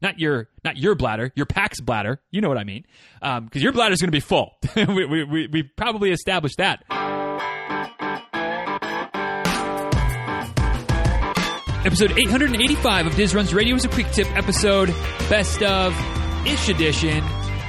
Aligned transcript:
not 0.00 0.18
your 0.18 0.48
not 0.64 0.76
your 0.76 0.94
bladder, 0.94 1.32
your 1.34 1.46
pack's 1.46 1.80
bladder. 1.80 2.20
You 2.30 2.40
know 2.40 2.48
what 2.48 2.58
I 2.58 2.64
mean? 2.64 2.84
Because 3.20 3.38
um, 3.38 3.50
your 3.54 3.72
bladder 3.72 3.92
is 3.92 4.00
going 4.00 4.08
to 4.08 4.16
be 4.16 4.20
full. 4.20 4.52
we, 4.76 4.84
we, 5.06 5.24
we, 5.24 5.46
we 5.48 5.62
probably 5.62 6.10
established 6.10 6.58
that. 6.58 6.84
Episode 11.84 12.18
885 12.18 13.06
of 13.06 13.14
Diz 13.14 13.34
Runs 13.34 13.54
Radio 13.54 13.76
is 13.76 13.84
a 13.84 13.88
quick 13.88 14.10
tip 14.10 14.26
episode, 14.36 14.88
best 15.30 15.62
of 15.62 15.94
ish 16.46 16.68
edition. 16.68 17.24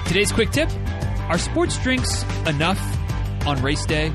Today's 0.05 0.31
quick 0.31 0.51
tip 0.51 0.69
Are 1.29 1.37
sports 1.37 1.77
drinks 1.81 2.23
enough 2.47 2.79
on 3.45 3.61
race 3.61 3.85
day? 3.85 4.11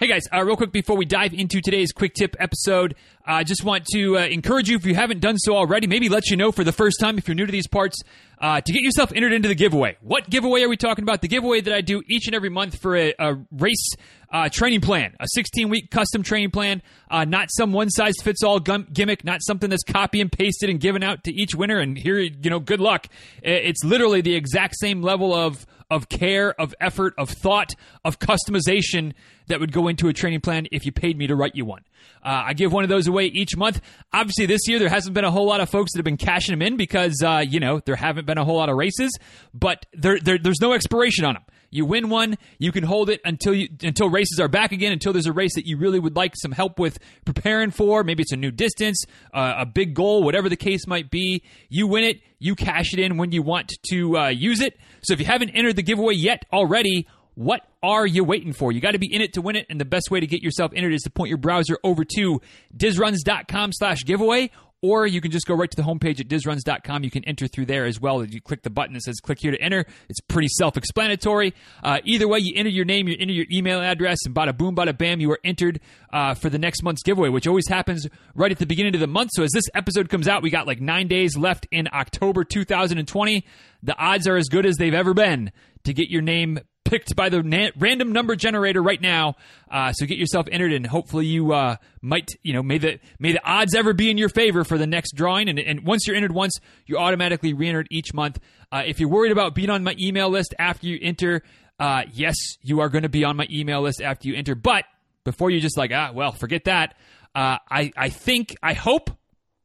Hey 0.00 0.06
guys, 0.06 0.22
uh, 0.32 0.44
real 0.44 0.56
quick 0.56 0.70
before 0.70 0.96
we 0.96 1.04
dive 1.04 1.34
into 1.34 1.60
today's 1.60 1.90
quick 1.90 2.14
tip 2.14 2.36
episode, 2.38 2.94
I 3.26 3.40
uh, 3.40 3.42
just 3.42 3.64
want 3.64 3.84
to 3.86 4.16
uh, 4.16 4.26
encourage 4.26 4.68
you, 4.68 4.76
if 4.76 4.86
you 4.86 4.94
haven't 4.94 5.18
done 5.18 5.36
so 5.38 5.56
already, 5.56 5.88
maybe 5.88 6.08
let 6.08 6.30
you 6.30 6.36
know 6.36 6.52
for 6.52 6.62
the 6.62 6.70
first 6.70 7.00
time, 7.00 7.18
if 7.18 7.26
you're 7.26 7.34
new 7.34 7.46
to 7.46 7.50
these 7.50 7.66
parts, 7.66 7.96
uh, 8.40 8.60
to 8.60 8.72
get 8.72 8.82
yourself 8.82 9.12
entered 9.14 9.32
into 9.32 9.48
the 9.48 9.54
giveaway. 9.54 9.96
What 10.00 10.28
giveaway 10.30 10.62
are 10.62 10.68
we 10.68 10.76
talking 10.76 11.02
about? 11.02 11.22
The 11.22 11.28
giveaway 11.28 11.60
that 11.60 11.74
I 11.74 11.80
do 11.80 12.02
each 12.08 12.26
and 12.26 12.34
every 12.34 12.50
month 12.50 12.80
for 12.80 12.96
a, 12.96 13.14
a 13.18 13.34
race 13.50 13.94
uh, 14.30 14.48
training 14.48 14.80
plan, 14.80 15.14
a 15.20 15.26
16 15.34 15.68
week 15.68 15.90
custom 15.90 16.22
training 16.22 16.50
plan, 16.50 16.82
uh, 17.10 17.24
not 17.24 17.48
some 17.50 17.72
one 17.72 17.90
size 17.90 18.14
fits 18.22 18.42
all 18.42 18.60
gimmick, 18.60 19.24
not 19.24 19.40
something 19.42 19.70
that's 19.70 19.82
copy 19.82 20.20
and 20.20 20.30
pasted 20.30 20.70
and 20.70 20.80
given 20.80 21.02
out 21.02 21.24
to 21.24 21.32
each 21.32 21.54
winner. 21.54 21.78
And 21.78 21.96
here, 21.96 22.18
you 22.18 22.50
know, 22.50 22.60
good 22.60 22.80
luck. 22.80 23.06
It's 23.42 23.84
literally 23.84 24.20
the 24.20 24.34
exact 24.34 24.76
same 24.78 25.02
level 25.02 25.34
of 25.34 25.66
of 25.90 26.08
care, 26.08 26.52
of 26.60 26.74
effort, 26.80 27.14
of 27.16 27.30
thought, 27.30 27.74
of 28.04 28.18
customization 28.18 29.14
that 29.46 29.58
would 29.58 29.72
go 29.72 29.88
into 29.88 30.08
a 30.08 30.12
training 30.12 30.40
plan 30.40 30.66
if 30.70 30.84
you 30.84 30.92
paid 30.92 31.16
me 31.16 31.26
to 31.26 31.34
write 31.34 31.54
you 31.54 31.64
one. 31.64 31.82
Uh, 32.22 32.42
I 32.46 32.52
give 32.52 32.72
one 32.72 32.84
of 32.84 32.90
those 32.90 33.06
away 33.06 33.26
each 33.26 33.56
month. 33.56 33.80
Obviously, 34.12 34.46
this 34.46 34.60
year 34.66 34.78
there 34.78 34.88
hasn't 34.88 35.14
been 35.14 35.24
a 35.24 35.30
whole 35.30 35.46
lot 35.46 35.60
of 35.60 35.70
folks 35.70 35.92
that 35.92 35.98
have 35.98 36.04
been 36.04 36.16
cashing 36.16 36.52
them 36.52 36.62
in 36.62 36.76
because 36.76 37.22
uh, 37.24 37.42
you 37.46 37.60
know 37.60 37.80
there 37.80 37.96
haven't 37.96 38.26
been 38.28 38.38
a 38.38 38.44
whole 38.44 38.56
lot 38.56 38.68
of 38.68 38.76
races, 38.76 39.10
but 39.52 39.86
there, 39.92 40.20
there, 40.20 40.38
there's 40.38 40.60
no 40.60 40.72
expiration 40.72 41.24
on 41.24 41.34
them. 41.34 41.42
You 41.70 41.84
win 41.84 42.08
one, 42.08 42.36
you 42.58 42.72
can 42.72 42.84
hold 42.84 43.10
it 43.10 43.20
until 43.24 43.52
you 43.52 43.68
until 43.82 44.08
races 44.08 44.40
are 44.40 44.48
back 44.48 44.72
again. 44.72 44.90
Until 44.90 45.12
there's 45.12 45.26
a 45.26 45.32
race 45.32 45.54
that 45.54 45.66
you 45.66 45.76
really 45.76 45.98
would 45.98 46.16
like 46.16 46.32
some 46.34 46.52
help 46.52 46.78
with 46.78 46.98
preparing 47.26 47.72
for. 47.72 48.02
Maybe 48.04 48.22
it's 48.22 48.32
a 48.32 48.36
new 48.36 48.50
distance, 48.50 49.04
uh, 49.34 49.56
a 49.58 49.66
big 49.66 49.94
goal, 49.94 50.22
whatever 50.22 50.48
the 50.48 50.56
case 50.56 50.86
might 50.86 51.10
be. 51.10 51.42
You 51.68 51.86
win 51.86 52.04
it, 52.04 52.22
you 52.38 52.54
cash 52.54 52.94
it 52.94 53.00
in 53.00 53.18
when 53.18 53.32
you 53.32 53.42
want 53.42 53.74
to 53.90 54.16
uh, 54.16 54.28
use 54.28 54.62
it. 54.62 54.78
So 55.02 55.12
if 55.12 55.20
you 55.20 55.26
haven't 55.26 55.50
entered 55.50 55.76
the 55.76 55.82
giveaway 55.82 56.14
yet 56.14 56.46
already, 56.52 57.06
what 57.34 57.60
are 57.82 58.06
you 58.06 58.24
waiting 58.24 58.52
for? 58.52 58.72
You 58.72 58.80
got 58.80 58.92
to 58.92 58.98
be 58.98 59.14
in 59.14 59.20
it 59.22 59.34
to 59.34 59.42
win 59.42 59.54
it, 59.54 59.66
and 59.70 59.80
the 59.80 59.84
best 59.84 60.10
way 60.10 60.18
to 60.18 60.26
get 60.26 60.42
yourself 60.42 60.72
entered 60.74 60.92
is 60.92 61.02
to 61.02 61.10
point 61.10 61.28
your 61.28 61.38
browser 61.38 61.78
over 61.84 62.04
to 62.16 62.40
dizruns.com 62.76 63.72
slash 63.74 64.04
giveaway, 64.04 64.50
or 64.82 65.06
you 65.06 65.20
can 65.20 65.30
just 65.30 65.46
go 65.46 65.54
right 65.54 65.70
to 65.70 65.76
the 65.76 65.82
homepage 65.82 66.20
at 66.20 66.28
dizruns.com. 66.28 67.04
You 67.04 67.10
can 67.10 67.24
enter 67.24 67.48
through 67.48 67.66
there 67.66 67.84
as 67.84 68.00
well. 68.00 68.24
You 68.24 68.40
click 68.40 68.62
the 68.62 68.70
button 68.70 68.94
that 68.94 69.02
says 69.02 69.20
click 69.20 69.38
here 69.40 69.50
to 69.50 69.60
enter. 69.60 69.84
It's 70.08 70.20
pretty 70.20 70.48
self 70.48 70.76
explanatory. 70.76 71.54
Uh, 71.82 71.98
either 72.04 72.28
way, 72.28 72.38
you 72.40 72.54
enter 72.56 72.70
your 72.70 72.84
name, 72.84 73.08
you 73.08 73.16
enter 73.18 73.32
your 73.32 73.46
email 73.52 73.80
address, 73.80 74.18
and 74.24 74.34
bada 74.34 74.56
boom, 74.56 74.76
bada 74.76 74.96
bam, 74.96 75.20
you 75.20 75.30
are 75.32 75.40
entered 75.44 75.80
uh, 76.12 76.34
for 76.34 76.48
the 76.50 76.58
next 76.58 76.82
month's 76.82 77.02
giveaway, 77.02 77.28
which 77.28 77.46
always 77.46 77.68
happens 77.68 78.06
right 78.34 78.52
at 78.52 78.58
the 78.58 78.66
beginning 78.66 78.94
of 78.94 79.00
the 79.00 79.06
month. 79.06 79.30
So 79.34 79.42
as 79.42 79.50
this 79.52 79.64
episode 79.74 80.08
comes 80.08 80.28
out, 80.28 80.42
we 80.42 80.50
got 80.50 80.66
like 80.66 80.80
nine 80.80 81.08
days 81.08 81.36
left 81.36 81.66
in 81.70 81.88
October 81.92 82.44
2020. 82.44 83.44
The 83.82 83.96
odds 83.96 84.26
are 84.26 84.36
as 84.36 84.48
good 84.48 84.66
as 84.66 84.76
they've 84.76 84.94
ever 84.94 85.14
been 85.14 85.52
to 85.84 85.92
get 85.92 86.08
your 86.08 86.22
name 86.22 86.58
picked 86.88 87.14
by 87.14 87.28
the 87.28 87.42
na- 87.42 87.70
random 87.76 88.12
number 88.12 88.34
generator 88.34 88.82
right 88.82 89.00
now. 89.00 89.36
Uh, 89.70 89.92
so 89.92 90.06
get 90.06 90.18
yourself 90.18 90.46
entered, 90.50 90.72
and 90.72 90.86
hopefully 90.86 91.26
you 91.26 91.52
uh, 91.52 91.76
might, 92.00 92.30
you 92.42 92.52
know, 92.54 92.62
may 92.62 92.78
the 92.78 92.98
may 93.18 93.32
the 93.32 93.44
odds 93.44 93.74
ever 93.74 93.92
be 93.92 94.10
in 94.10 94.16
your 94.16 94.30
favor 94.30 94.64
for 94.64 94.78
the 94.78 94.86
next 94.86 95.14
drawing. 95.14 95.48
And, 95.48 95.58
and 95.58 95.86
once 95.86 96.06
you're 96.06 96.16
entered 96.16 96.32
once, 96.32 96.58
you're 96.86 96.98
automatically 96.98 97.52
re-entered 97.52 97.88
each 97.90 98.14
month. 98.14 98.38
Uh, 98.72 98.82
if 98.86 99.00
you're 99.00 99.10
worried 99.10 99.32
about 99.32 99.54
being 99.54 99.70
on 99.70 99.84
my 99.84 99.94
email 100.00 100.30
list 100.30 100.54
after 100.58 100.86
you 100.86 100.98
enter, 101.00 101.42
uh, 101.78 102.02
yes, 102.12 102.36
you 102.62 102.80
are 102.80 102.88
going 102.88 103.02
to 103.02 103.08
be 103.08 103.24
on 103.24 103.36
my 103.36 103.46
email 103.50 103.82
list 103.82 104.00
after 104.00 104.28
you 104.28 104.34
enter. 104.34 104.54
But 104.54 104.84
before 105.24 105.50
you 105.50 105.60
just 105.60 105.76
like, 105.76 105.90
ah, 105.92 106.12
well, 106.14 106.32
forget 106.32 106.64
that. 106.64 106.96
Uh, 107.34 107.58
I 107.70 107.92
I 107.96 108.08
think 108.08 108.56
I 108.62 108.72
hope 108.72 109.10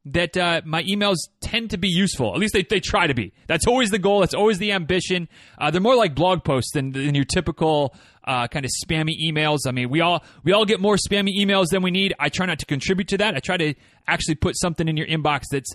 that 0.06 0.36
uh, 0.36 0.60
my 0.64 0.82
emails 0.82 1.16
tend 1.40 1.70
to 1.70 1.78
be 1.78 1.88
useful. 1.88 2.34
At 2.34 2.38
least 2.38 2.52
they, 2.52 2.62
they 2.62 2.80
try 2.80 3.06
to 3.06 3.14
be. 3.14 3.32
That's 3.46 3.66
always 3.66 3.90
the 3.90 3.98
goal. 3.98 4.20
That's 4.20 4.34
always 4.34 4.58
the 4.58 4.72
ambition. 4.72 5.28
Uh, 5.58 5.70
they're 5.70 5.80
more 5.80 5.96
like 5.96 6.14
blog 6.14 6.44
posts 6.44 6.72
than, 6.72 6.92
than 6.92 7.14
your 7.14 7.24
typical 7.24 7.94
uh, 8.24 8.46
kind 8.48 8.64
of 8.66 8.70
spammy 8.84 9.12
emails. 9.22 9.60
I 9.66 9.70
mean, 9.70 9.88
we 9.88 10.00
all 10.00 10.22
we 10.42 10.52
all 10.52 10.66
get 10.66 10.80
more 10.80 10.96
spammy 10.96 11.30
emails 11.38 11.68
than 11.70 11.82
we 11.82 11.90
need. 11.90 12.14
I 12.18 12.28
try 12.28 12.46
not 12.46 12.58
to 12.58 12.66
contribute 12.66 13.08
to 13.08 13.18
that. 13.18 13.34
I 13.34 13.40
try 13.40 13.56
to 13.56 13.74
actually 14.06 14.34
put 14.36 14.58
something 14.58 14.88
in 14.88 14.96
your 14.96 15.06
inbox 15.06 15.44
that's 15.50 15.72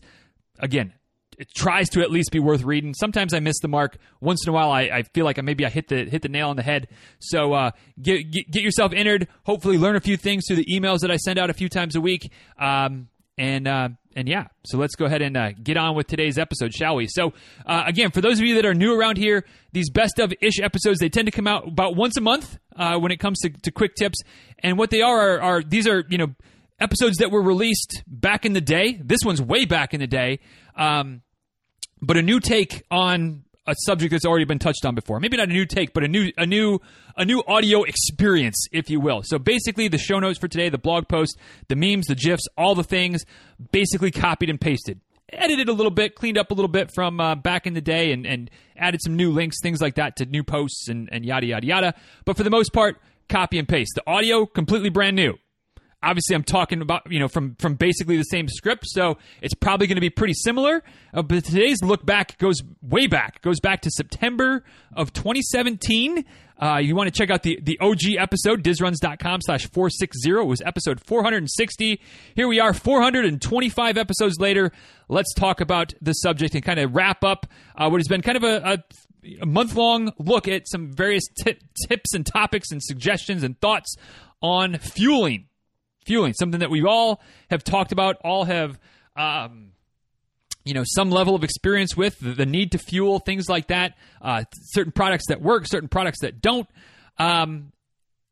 again. 0.59 0.93
It 1.39 1.47
tries 1.55 1.87
to 1.91 2.01
at 2.01 2.11
least 2.11 2.33
be 2.33 2.39
worth 2.39 2.63
reading. 2.63 2.93
Sometimes 2.93 3.33
I 3.33 3.39
miss 3.39 3.59
the 3.61 3.69
mark. 3.69 3.97
Once 4.19 4.45
in 4.45 4.49
a 4.49 4.53
while, 4.53 4.71
I, 4.71 4.81
I 4.81 5.03
feel 5.03 5.23
like 5.23 5.39
I, 5.39 5.41
maybe 5.41 5.65
I 5.65 5.69
hit 5.69 5.87
the 5.87 6.03
hit 6.03 6.21
the 6.21 6.27
nail 6.27 6.49
on 6.49 6.57
the 6.57 6.63
head. 6.63 6.89
So 7.19 7.53
uh, 7.53 7.71
get, 8.01 8.29
get, 8.29 8.51
get 8.51 8.61
yourself 8.61 8.91
entered. 8.93 9.29
Hopefully, 9.45 9.77
learn 9.77 9.95
a 9.95 10.01
few 10.01 10.17
things 10.17 10.43
through 10.45 10.57
the 10.57 10.65
emails 10.65 10.99
that 10.99 11.09
I 11.09 11.15
send 11.15 11.39
out 11.39 11.49
a 11.49 11.53
few 11.53 11.69
times 11.69 11.95
a 11.95 12.01
week. 12.01 12.29
Um, 12.59 13.07
and 13.39 13.67
uh, 13.67 13.89
and 14.15 14.27
yeah, 14.27 14.47
so 14.65 14.77
let's 14.77 14.95
go 14.95 15.05
ahead 15.05 15.21
and 15.21 15.37
uh, 15.37 15.53
get 15.53 15.77
on 15.77 15.95
with 15.95 16.07
today's 16.07 16.37
episode, 16.37 16.73
shall 16.73 16.97
we? 16.97 17.07
So, 17.09 17.33
uh, 17.65 17.83
again, 17.87 18.11
for 18.11 18.19
those 18.19 18.37
of 18.37 18.45
you 18.45 18.55
that 18.55 18.65
are 18.65 18.73
new 18.73 18.93
around 18.93 19.17
here, 19.17 19.45
these 19.71 19.89
best 19.89 20.19
of 20.19 20.33
ish 20.41 20.59
episodes 20.59 20.99
they 20.99 21.07
tend 21.07 21.27
to 21.27 21.31
come 21.31 21.47
out 21.47 21.65
about 21.67 21.95
once 21.95 22.17
a 22.17 22.21
month 22.21 22.59
uh, 22.75 22.97
when 22.97 23.13
it 23.13 23.17
comes 23.17 23.39
to, 23.39 23.49
to, 23.49 23.71
quick 23.71 23.95
tips, 23.95 24.19
and 24.59 24.77
what 24.77 24.89
they 24.89 25.01
are, 25.01 25.39
are 25.39 25.41
are 25.41 25.63
these 25.63 25.87
are 25.87 26.03
you 26.09 26.17
know 26.17 26.35
episodes 26.81 27.17
that 27.19 27.31
were 27.31 27.41
released 27.41 28.03
back 28.05 28.45
in 28.45 28.51
the 28.51 28.61
day. 28.61 28.99
This 29.01 29.19
one's 29.25 29.41
way 29.41 29.63
back 29.63 29.93
in 29.93 30.01
the 30.01 30.07
day, 30.07 30.39
um, 30.75 31.21
but 32.01 32.17
a 32.17 32.21
new 32.21 32.41
take 32.41 32.83
on 32.91 33.45
a 33.67 33.75
subject 33.85 34.11
that's 34.11 34.25
already 34.25 34.45
been 34.45 34.59
touched 34.59 34.85
on 34.85 34.95
before. 34.95 35.19
Maybe 35.19 35.37
not 35.37 35.49
a 35.49 35.53
new 35.53 35.65
take, 35.65 35.93
but 35.93 36.03
a 36.03 36.07
new 36.07 36.31
a 36.37 36.45
new 36.45 36.79
a 37.15 37.25
new 37.25 37.43
audio 37.47 37.83
experience, 37.83 38.67
if 38.71 38.89
you 38.89 38.99
will. 38.99 39.21
So 39.23 39.37
basically, 39.37 39.87
the 39.87 39.97
show 39.97 40.19
notes 40.19 40.39
for 40.39 40.47
today, 40.47 40.69
the 40.69 40.77
blog 40.77 41.07
post, 41.07 41.37
the 41.67 41.75
memes, 41.75 42.07
the 42.07 42.15
gifs, 42.15 42.43
all 42.57 42.75
the 42.75 42.83
things, 42.83 43.25
basically 43.71 44.11
copied 44.11 44.49
and 44.49 44.59
pasted. 44.59 44.99
Edited 45.31 45.69
a 45.69 45.73
little 45.73 45.91
bit, 45.91 46.15
cleaned 46.15 46.39
up 46.39 46.49
a 46.49 46.55
little 46.55 46.69
bit 46.69 46.91
from 46.91 47.19
uh, 47.19 47.35
back 47.35 47.67
in 47.67 47.73
the 47.73 47.81
day, 47.81 48.11
and, 48.11 48.25
and 48.25 48.49
added 48.75 48.99
some 49.03 49.15
new 49.15 49.31
links, 49.31 49.57
things 49.61 49.79
like 49.79 49.95
that, 49.95 50.15
to 50.15 50.25
new 50.25 50.43
posts 50.43 50.87
and, 50.89 51.07
and 51.11 51.23
yada 51.23 51.45
yada 51.45 51.67
yada. 51.67 51.93
But 52.25 52.35
for 52.35 52.43
the 52.43 52.49
most 52.49 52.73
part, 52.73 52.99
copy 53.27 53.59
and 53.59 53.67
paste. 53.67 53.91
The 53.95 54.03
audio 54.07 54.45
completely 54.47 54.89
brand 54.89 55.15
new 55.15 55.37
obviously 56.01 56.35
I'm 56.35 56.43
talking 56.43 56.81
about 56.81 57.11
you 57.11 57.19
know 57.19 57.27
from 57.27 57.55
from 57.55 57.75
basically 57.75 58.17
the 58.17 58.23
same 58.23 58.47
script, 58.47 58.85
so 58.87 59.17
it's 59.41 59.53
probably 59.53 59.87
going 59.87 59.95
to 59.95 60.01
be 60.01 60.09
pretty 60.09 60.33
similar. 60.33 60.83
Uh, 61.13 61.21
but 61.21 61.43
today's 61.43 61.81
look 61.81 62.05
back 62.05 62.37
goes 62.37 62.61
way 62.81 63.07
back, 63.07 63.41
goes 63.41 63.59
back 63.59 63.81
to 63.81 63.91
September 63.91 64.63
of 64.93 65.13
2017. 65.13 66.25
Uh, 66.61 66.77
you 66.77 66.93
want 66.93 67.07
to 67.07 67.11
check 67.17 67.29
out 67.29 67.41
the, 67.43 67.57
the 67.63 67.79
OG 67.79 68.17
episode, 68.17 68.61
dizruns.com 68.63 69.39
slash 69.41 69.65
460. 69.67 70.29
It 70.29 70.45
was 70.45 70.61
episode 70.65 70.99
460. 71.05 72.01
Here 72.35 72.47
we 72.49 72.59
are, 72.59 72.73
425 72.73 73.97
episodes 73.97 74.39
later. 74.39 74.73
Let's 75.07 75.33
talk 75.33 75.61
about 75.61 75.93
the 76.01 76.11
subject 76.11 76.55
and 76.55 76.63
kind 76.63 76.79
of 76.79 76.93
wrap 76.93 77.23
up 77.23 77.45
uh, 77.77 77.87
what 77.87 77.99
has 78.01 78.09
been 78.09 78.21
kind 78.21 78.35
of 78.35 78.43
a, 78.43 78.57
a, 78.57 78.83
a 79.41 79.45
month 79.45 79.75
long 79.75 80.11
look 80.19 80.49
at 80.49 80.67
some 80.67 80.91
various 80.91 81.23
t- 81.45 81.57
tips 81.87 82.13
and 82.13 82.25
topics 82.25 82.71
and 82.71 82.83
suggestions 82.83 83.43
and 83.43 83.57
thoughts 83.61 83.95
on 84.41 84.77
fueling 84.79 85.45
fueling, 86.09 86.33
something 86.33 86.61
that 86.61 86.71
we 86.71 86.83
all 86.83 87.21
have 87.51 87.63
talked 87.63 87.91
about, 87.91 88.17
all 88.23 88.43
have, 88.45 88.79
um, 89.15 89.73
you 90.65 90.73
know, 90.73 90.83
some 90.83 91.11
level 91.11 91.35
of 91.35 91.43
experience 91.43 91.95
with 91.95 92.17
the, 92.19 92.33
the 92.33 92.47
need 92.47 92.71
to 92.71 92.79
fuel, 92.79 93.19
things 93.19 93.47
like 93.47 93.67
that. 93.67 93.93
Uh, 94.19 94.43
certain 94.71 94.91
products 94.91 95.25
that 95.27 95.39
work, 95.39 95.67
certain 95.67 95.87
products 95.87 96.21
that 96.21 96.41
don't. 96.41 96.67
Um, 97.19 97.71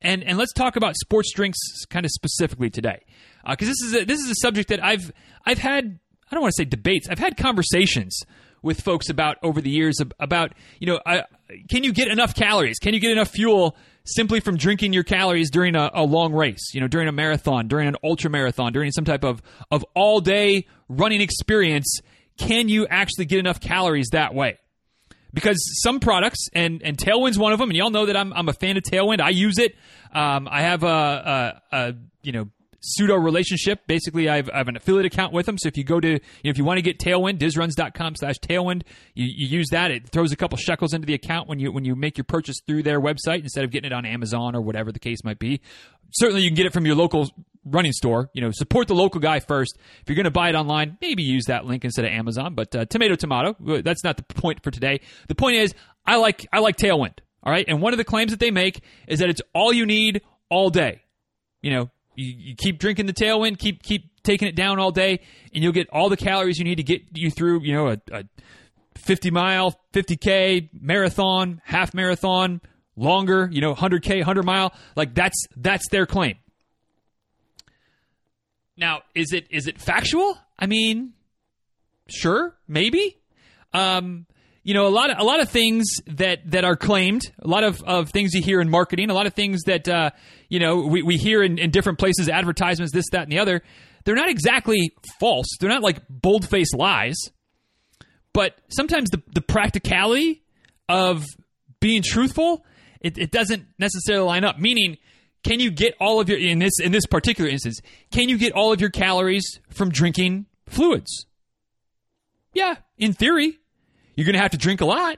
and 0.02 0.24
and 0.24 0.40
let's 0.40 0.54
talk 0.54 0.76
about 0.76 0.96
sports 0.96 1.32
drinks 1.34 1.60
kind 1.90 2.04
of 2.06 2.12
specifically 2.12 2.72
today, 2.72 3.04
because 3.48 3.68
uh, 3.68 3.72
this 3.72 3.82
is 3.82 3.96
a, 3.96 4.06
this 4.06 4.20
is 4.20 4.30
a 4.32 4.36
subject 4.42 4.70
that 4.70 4.84
I've 4.84 5.12
I've 5.46 5.58
had 5.60 6.00
I 6.32 6.36
don't 6.36 6.42
want 6.42 6.54
to 6.56 6.62
say 6.62 6.66
debates, 6.66 7.08
I've 7.10 7.20
had 7.20 7.38
conversations 7.38 8.22
with 8.62 8.82
folks 8.82 9.10
about 9.10 9.38
over 9.44 9.62
the 9.62 9.70
years 9.70 9.98
about 10.20 10.54
you 10.80 10.88
know 10.88 11.00
I, 11.06 11.24
can 11.70 11.84
you 11.84 11.94
get 11.94 12.08
enough 12.10 12.36
calories? 12.36 12.78
Can 12.80 12.94
you 12.94 13.00
get 13.00 13.12
enough 13.12 13.30
fuel 13.30 13.76
simply 14.08 14.40
from 14.40 14.58
drinking 14.58 14.94
your 14.94 15.04
calories 15.04 15.52
during 15.52 15.76
a, 15.76 15.92
a, 15.94 16.04
long 16.04 16.34
race, 16.34 16.74
you 16.74 16.82
know, 16.82 16.88
during 16.88 17.08
a 17.08 17.12
marathon, 17.12 17.68
during 17.68 17.88
an 17.88 17.96
ultra 18.04 18.30
marathon, 18.30 18.72
during 18.74 18.92
some 18.92 19.06
type 19.06 19.24
of, 19.24 19.42
of 19.70 19.86
all 19.94 20.22
day 20.22 20.66
running 20.88 21.22
experience, 21.22 22.00
can 22.38 22.70
you 22.70 22.88
actually 22.88 23.26
get 23.26 23.40
enough 23.40 23.60
calories 23.60 24.10
that 24.14 24.34
way? 24.34 24.58
Because 25.34 25.58
some 25.84 26.00
products, 26.00 26.48
and, 26.54 26.82
and 26.84 26.98
Tailwind's 26.98 27.38
one 27.38 27.52
of 27.52 27.60
them, 27.60 27.70
and 27.70 27.78
y'all 27.78 27.92
know 27.92 28.06
that 28.06 28.16
I'm, 28.16 28.32
I'm 28.34 28.48
a 28.50 28.54
fan 28.54 28.78
of 28.78 28.84
Tailwind. 28.84 29.20
I 29.20 29.30
use 29.30 29.60
it. 29.60 29.76
Um, 30.14 30.48
I 30.50 30.62
have 30.62 30.84
a, 30.84 31.62
a, 31.72 31.76
a, 31.76 31.94
you 32.24 32.32
know, 32.32 32.48
pseudo 32.80 33.16
relationship. 33.16 33.88
Basically, 33.88 34.30
I 34.30 34.38
have, 34.38 34.50
I 34.50 34.58
have, 34.58 34.68
an 34.68 34.78
affiliate 34.78 35.06
account 35.06 35.34
with 35.34 35.46
them. 35.46 35.58
So 35.58 35.68
if 35.68 35.78
you 35.78 35.84
go 35.84 36.00
to, 36.00 36.10
you 36.10 36.16
know, 36.16 36.50
if 36.50 36.58
you 36.58 36.64
want 36.64 36.78
to 36.78 36.82
get 36.82 37.00
Tailwind, 37.00 37.40
dizruns.com 37.40 38.16
slash 38.16 38.36
Tailwind, 38.40 38.84
you, 39.14 39.26
you 39.26 39.48
use 39.48 39.68
that. 39.72 39.92
It 39.92 40.10
throws 40.10 40.32
a 40.32 40.36
couple 40.36 40.58
shekels 40.58 40.94
into 40.94 41.06
the 41.06 41.14
account 41.14 41.48
when 41.48 41.60
you 41.60 41.72
when 41.72 41.86
you 41.86 41.96
make 41.96 42.18
your 42.18 42.26
purchase 42.26 42.58
through 42.66 42.84
their 42.84 43.02
website 43.02 43.42
instead 43.42 43.64
of 43.64 43.72
getting 43.72 43.92
it 43.92 43.94
on 43.94 44.06
Amazon 44.06 44.56
or 44.56 44.62
whatever 44.62 44.92
the 44.92 45.00
case 45.00 45.24
might 45.24 45.40
be. 45.40 45.62
Certainly, 46.12 46.44
you 46.44 46.50
can 46.50 46.56
get 46.56 46.66
it 46.66 46.74
from 46.74 46.86
your 46.86 46.96
local 46.96 47.30
running 47.66 47.92
store. 47.92 48.30
You 48.34 48.42
know, 48.42 48.52
support 48.52 48.88
the 48.88 48.96
local 48.96 49.20
guy 49.20 49.40
first. 49.40 49.78
If 50.02 50.08
you're 50.08 50.16
going 50.16 50.26
to 50.26 50.32
buy 50.32 50.50
it 50.50 50.56
online, 50.56 50.98
maybe 51.02 51.24
use 51.24 51.46
that 51.46 51.66
link 51.66 51.84
instead 51.84 52.06
of 52.06 52.12
Amazon. 52.12 52.56
But 52.56 52.76
uh, 52.76 52.86
tomato, 52.86 53.16
tomato. 53.16 53.56
That's 53.82 54.04
not 54.04 54.18
the 54.18 54.24
point 54.24 54.64
for 54.64 54.72
today. 54.72 55.02
The 55.28 55.36
point 55.36 55.58
is, 55.58 55.74
I 56.06 56.18
like 56.18 56.48
I 56.52 56.60
like 56.60 56.78
Tailwind. 56.78 57.20
All 57.44 57.52
right, 57.52 57.66
and 57.68 57.82
one 57.82 57.94
of 57.94 57.98
the 57.98 58.04
claims 58.04 58.32
that 58.32 58.40
they 58.40 58.52
make 58.52 58.82
is 59.08 59.20
that 59.20 59.30
it's 59.30 59.42
all 59.54 59.72
you 59.72 59.86
need 59.86 60.22
all 60.50 60.70
day. 60.70 61.02
You 61.62 61.72
know, 61.72 61.90
you, 62.18 62.34
you 62.38 62.56
keep 62.56 62.80
drinking 62.80 63.06
the 63.06 63.14
Tailwind, 63.14 63.60
keep 63.60 63.84
keep 63.84 64.24
taking 64.24 64.48
it 64.48 64.56
down 64.56 64.80
all 64.80 64.92
day, 64.92 65.22
and 65.54 65.64
you'll 65.64 65.72
get 65.72 65.88
all 65.92 66.10
the 66.10 66.18
calories 66.18 66.58
you 66.58 66.66
need 66.66 66.76
to 66.76 66.84
get 66.84 67.04
you 67.14 67.32
through. 67.32 67.62
You 67.64 67.74
know, 67.74 67.88
a, 67.90 67.98
a 68.12 68.24
50 68.96 69.32
mile, 69.32 69.80
50k 69.94 70.70
marathon, 70.74 71.62
half 71.64 71.94
marathon, 71.94 72.60
longer. 72.96 73.48
You 73.52 73.62
know, 73.62 73.76
100k, 73.76 74.18
100 74.18 74.44
mile. 74.44 74.74
Like 74.96 75.14
that's 75.14 75.46
that's 75.56 75.88
their 75.90 76.06
claim. 76.06 76.36
Now, 78.76 79.02
is 79.16 79.32
it 79.32 79.48
is 79.52 79.68
it 79.68 79.80
factual? 79.80 80.38
I 80.60 80.66
mean, 80.66 81.14
sure, 82.10 82.56
maybe. 82.68 83.18
Um, 83.74 84.26
you 84.68 84.74
know, 84.74 84.86
a 84.86 84.90
lot 84.90 85.10
of 85.10 85.18
a 85.18 85.24
lot 85.24 85.40
of 85.40 85.50
things 85.50 85.86
that 86.08 86.40
that 86.52 86.66
are 86.66 86.76
claimed, 86.76 87.22
a 87.40 87.48
lot 87.48 87.64
of, 87.64 87.82
of 87.84 88.10
things 88.10 88.34
you 88.34 88.42
hear 88.44 88.60
in 88.60 88.70
marketing, 88.70 89.10
a 89.10 89.14
lot 89.14 89.26
of 89.26 89.34
things 89.34 89.62
that 89.64 89.88
uh, 89.88 90.10
you 90.50 90.60
know 90.60 90.86
we, 90.86 91.04
we 91.04 91.16
hear 91.16 91.42
in, 91.42 91.58
in 91.58 91.72
different 91.72 92.00
places, 92.00 92.28
advertisements, 92.28 92.92
this, 92.92 93.06
that, 93.14 93.24
and 93.24 93.32
the 93.32 93.40
other. 93.40 93.64
They're 94.04 94.14
not 94.14 94.28
exactly 94.28 94.92
false. 95.22 95.48
They're 95.58 95.70
not 95.70 95.84
like 95.84 96.02
bold 96.10 96.46
faced 96.46 96.76
lies. 96.76 97.16
But 98.34 98.60
sometimes 98.68 99.10
the, 99.10 99.24
the 99.34 99.40
practicality 99.40 100.44
of 100.90 101.24
being 101.80 102.02
truthful, 102.04 102.66
it, 103.00 103.18
it 103.18 103.32
doesn't 103.32 103.68
necessarily 103.80 104.26
line 104.26 104.44
up. 104.44 104.60
Meaning, 104.60 104.98
can 105.46 105.62
you 105.62 105.72
get 105.72 105.96
all 106.02 106.20
of 106.20 106.28
your 106.28 106.40
in 106.40 106.60
this 106.60 106.78
in 106.84 106.92
this 106.92 107.06
particular 107.06 107.50
instance 107.50 107.80
can 108.12 108.28
you 108.28 108.38
get 108.38 108.52
all 108.52 108.74
of 108.74 108.82
your 108.82 108.90
calories 108.90 109.62
from 109.70 109.90
drinking 109.90 110.46
fluids 110.68 111.26
yeah 112.54 112.76
in 112.98 113.14
theory 113.14 113.60
you're 114.18 114.26
going 114.26 114.36
to 114.36 114.42
have 114.42 114.52
to 114.52 114.58
drink 114.58 114.82
a 114.82 114.86
lot 114.86 115.18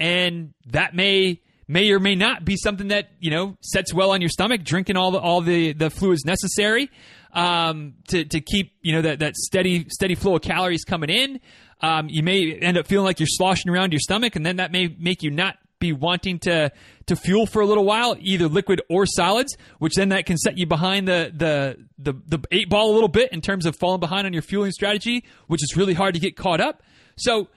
and 0.00 0.54
that 0.66 0.94
may 0.94 1.40
may 1.68 1.90
or 1.92 2.00
may 2.00 2.16
not 2.16 2.44
be 2.44 2.56
something 2.56 2.88
that 2.88 3.10
you 3.20 3.30
know 3.30 3.56
sets 3.60 3.94
well 3.94 4.10
on 4.10 4.20
your 4.20 4.30
stomach 4.30 4.64
drinking 4.64 4.96
all 4.96 5.12
the 5.12 5.18
all 5.18 5.40
the 5.40 5.72
the 5.74 5.90
fluids 5.90 6.24
necessary 6.24 6.90
um, 7.34 7.94
to 8.08 8.24
to 8.24 8.40
keep 8.40 8.72
you 8.82 8.92
know 8.92 9.02
that 9.02 9.20
that 9.20 9.36
steady 9.36 9.86
steady 9.90 10.16
flow 10.16 10.34
of 10.34 10.42
calories 10.42 10.82
coming 10.84 11.10
in 11.10 11.38
um, 11.80 12.08
you 12.08 12.24
may 12.24 12.54
end 12.54 12.76
up 12.76 12.88
feeling 12.88 13.04
like 13.04 13.20
you're 13.20 13.28
sloshing 13.28 13.70
around 13.70 13.92
your 13.92 14.00
stomach 14.00 14.34
and 14.34 14.44
then 14.44 14.56
that 14.56 14.72
may 14.72 14.88
make 14.98 15.22
you 15.22 15.30
not 15.30 15.56
be 15.78 15.92
wanting 15.92 16.38
to 16.40 16.72
to 17.06 17.16
fuel 17.16 17.46
for 17.46 17.62
a 17.62 17.66
little 17.66 17.84
while, 17.84 18.16
either 18.20 18.48
liquid 18.48 18.82
or 18.88 19.06
solids, 19.06 19.56
which 19.78 19.94
then 19.94 20.10
that 20.10 20.26
can 20.26 20.36
set 20.36 20.58
you 20.58 20.66
behind 20.66 21.06
the 21.06 21.32
the 21.34 21.86
the, 21.98 22.20
the 22.26 22.44
eight 22.50 22.68
ball 22.68 22.92
a 22.92 22.94
little 22.94 23.08
bit 23.08 23.32
in 23.32 23.40
terms 23.40 23.66
of 23.66 23.76
falling 23.76 24.00
behind 24.00 24.26
on 24.26 24.32
your 24.32 24.42
fueling 24.42 24.72
strategy, 24.72 25.24
which 25.46 25.62
is 25.62 25.76
really 25.76 25.94
hard 25.94 26.14
to 26.14 26.20
get 26.20 26.36
caught 26.36 26.60
up. 26.60 26.82
So 27.16 27.48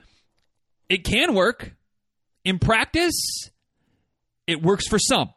it 0.92 1.04
can 1.04 1.34
work. 1.34 1.74
In 2.44 2.58
practice, 2.58 3.50
it 4.46 4.62
works 4.62 4.86
for 4.88 4.98
some. 4.98 5.30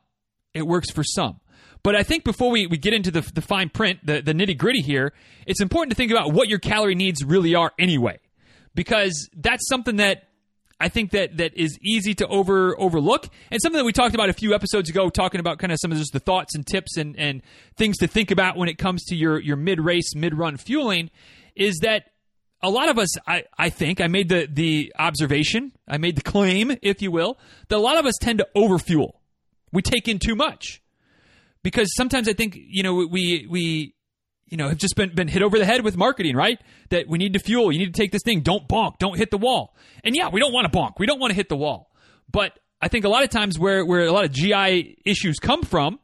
It 0.53 0.65
works 0.65 0.89
for 0.89 1.03
some. 1.03 1.39
But 1.83 1.95
I 1.95 2.03
think 2.03 2.23
before 2.23 2.49
we, 2.49 2.65
we 2.65 2.77
get 2.77 2.93
into 2.93 3.11
the, 3.11 3.21
the 3.21 3.41
fine 3.41 3.69
print, 3.69 3.99
the, 4.03 4.21
the 4.21 4.33
nitty 4.33 4.57
gritty 4.57 4.81
here, 4.81 5.13
it's 5.45 5.61
important 5.61 5.91
to 5.91 5.95
think 5.95 6.11
about 6.11 6.33
what 6.33 6.49
your 6.49 6.57
calorie 6.57 6.95
needs 6.95 7.23
really 7.23 7.53
are 7.53 7.71
anyway. 7.77 8.19
Because 8.73 9.29
that's 9.35 9.67
something 9.69 9.97
that 9.97 10.23
I 10.79 10.89
think 10.89 11.11
that 11.11 11.37
that 11.37 11.53
is 11.55 11.77
easy 11.81 12.13
to 12.15 12.27
over 12.27 12.77
overlook, 12.77 13.29
and 13.49 13.61
something 13.61 13.77
that 13.77 13.85
we 13.85 13.93
talked 13.93 14.13
about 14.13 14.29
a 14.29 14.33
few 14.33 14.53
episodes 14.53 14.89
ago, 14.89 15.09
talking 15.09 15.39
about 15.39 15.59
kind 15.59 15.71
of 15.71 15.79
some 15.79 15.91
of 15.91 15.97
just 15.97 16.11
the 16.11 16.19
thoughts 16.19 16.53
and 16.55 16.67
tips 16.67 16.97
and, 16.97 17.17
and 17.17 17.41
things 17.77 17.97
to 17.99 18.07
think 18.07 18.29
about 18.29 18.57
when 18.57 18.67
it 18.67 18.77
comes 18.77 19.05
to 19.05 19.15
your 19.15 19.39
your 19.39 19.55
mid 19.55 19.79
race, 19.79 20.13
mid 20.15 20.33
run 20.33 20.57
fueling, 20.57 21.11
is 21.55 21.77
that 21.83 22.11
a 22.65 22.69
lot 22.69 22.89
of 22.89 22.97
us, 22.97 23.09
I, 23.27 23.43
I 23.57 23.69
think, 23.69 24.01
I 24.01 24.07
made 24.07 24.29
the 24.29 24.47
the 24.51 24.93
observation, 24.97 25.71
I 25.87 25.97
made 25.97 26.17
the 26.17 26.21
claim, 26.21 26.75
if 26.81 27.01
you 27.01 27.11
will, 27.11 27.37
that 27.69 27.75
a 27.75 27.79
lot 27.79 27.97
of 27.97 28.05
us 28.05 28.15
tend 28.19 28.39
to 28.39 28.47
overfuel. 28.55 29.13
We 29.71 29.81
take 29.81 30.07
in 30.07 30.19
too 30.19 30.35
much 30.35 30.81
because 31.63 31.93
sometimes 31.95 32.29
I 32.29 32.33
think 32.33 32.57
you 32.57 32.83
know 32.83 33.07
we 33.09 33.47
we 33.49 33.95
you 34.47 34.57
know, 34.57 34.69
have 34.69 34.77
just 34.77 34.95
been, 34.95 35.13
been 35.13 35.27
hit 35.27 35.41
over 35.41 35.57
the 35.57 35.65
head 35.65 35.83
with 35.83 35.97
marketing, 35.97 36.35
right? 36.35 36.59
That 36.89 37.07
we 37.07 37.17
need 37.17 37.33
to 37.33 37.39
fuel. 37.39 37.71
You 37.71 37.79
need 37.79 37.93
to 37.93 37.99
take 37.99 38.11
this 38.11 38.21
thing. 38.23 38.41
Don't 38.41 38.67
bonk. 38.67 38.99
Don't 38.99 39.17
hit 39.17 39.31
the 39.31 39.37
wall. 39.37 39.75
And 40.03 40.15
yeah, 40.15 40.29
we 40.29 40.39
don't 40.39 40.53
want 40.53 40.71
to 40.71 40.77
bonk. 40.77 40.93
We 40.99 41.07
don't 41.07 41.19
want 41.19 41.31
to 41.31 41.35
hit 41.35 41.49
the 41.49 41.57
wall. 41.57 41.91
But 42.31 42.57
I 42.81 42.87
think 42.87 43.05
a 43.05 43.09
lot 43.09 43.23
of 43.23 43.29
times 43.29 43.57
where, 43.57 43.83
where 43.83 44.05
a 44.05 44.11
lot 44.11 44.25
of 44.25 44.31
GI 44.31 45.01
issues 45.03 45.39
come 45.39 45.63
from, 45.63 45.99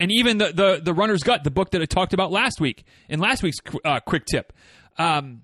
and 0.00 0.10
even 0.10 0.38
the, 0.38 0.52
the, 0.52 0.80
the 0.82 0.92
runner's 0.92 1.22
gut, 1.22 1.44
the 1.44 1.50
book 1.50 1.70
that 1.70 1.80
I 1.80 1.86
talked 1.86 2.12
about 2.12 2.32
last 2.32 2.60
week 2.60 2.84
in 3.08 3.20
last 3.20 3.42
week's 3.42 3.58
uh, 3.84 4.00
quick 4.00 4.26
tip, 4.26 4.52
um, 4.98 5.42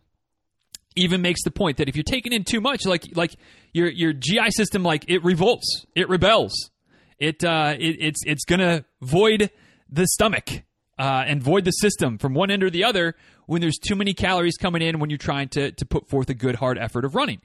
even 0.97 1.23
makes 1.23 1.43
the 1.45 1.51
point 1.51 1.79
that 1.79 1.89
if 1.89 1.97
you're 1.97 2.03
taking 2.03 2.33
in 2.33 2.45
too 2.45 2.61
much, 2.61 2.87
like 2.87 3.05
like 3.15 3.35
your 3.73 3.91
your 3.91 4.13
GI 4.13 4.51
system, 4.51 4.83
like 4.83 5.05
it 5.09 5.25
revolts, 5.25 5.87
it 5.95 6.09
rebels, 6.09 6.71
it 7.19 7.45
uh, 7.45 7.75
it, 7.79 7.97
it's 8.01 8.21
it's 8.25 8.45
gonna 8.45 8.85
void 9.01 9.51
the 9.89 10.07
stomach 10.07 10.63
uh, 10.99 11.25
and 11.27 11.43
void 11.43 11.65
the 11.65 11.71
system 11.71 12.19
from 12.19 12.35
one 12.35 12.51
end 12.51 12.63
or 12.63 12.71
the 12.71 12.85
other 12.85 13.15
when 13.47 13.61
there's 13.61 13.79
too 13.79 13.95
many 13.95 14.15
calories 14.15 14.57
coming 14.57 14.83
in 14.83 14.99
when 14.99 15.11
you're 15.11 15.19
trying 15.19 15.49
to, 15.49 15.73
to 15.73 15.85
put 15.85 16.09
forth 16.09 16.31
a 16.31 16.35
good 16.35 16.55
hard 16.55 16.79
effort 16.79 17.05
of 17.05 17.15
running. 17.15 17.41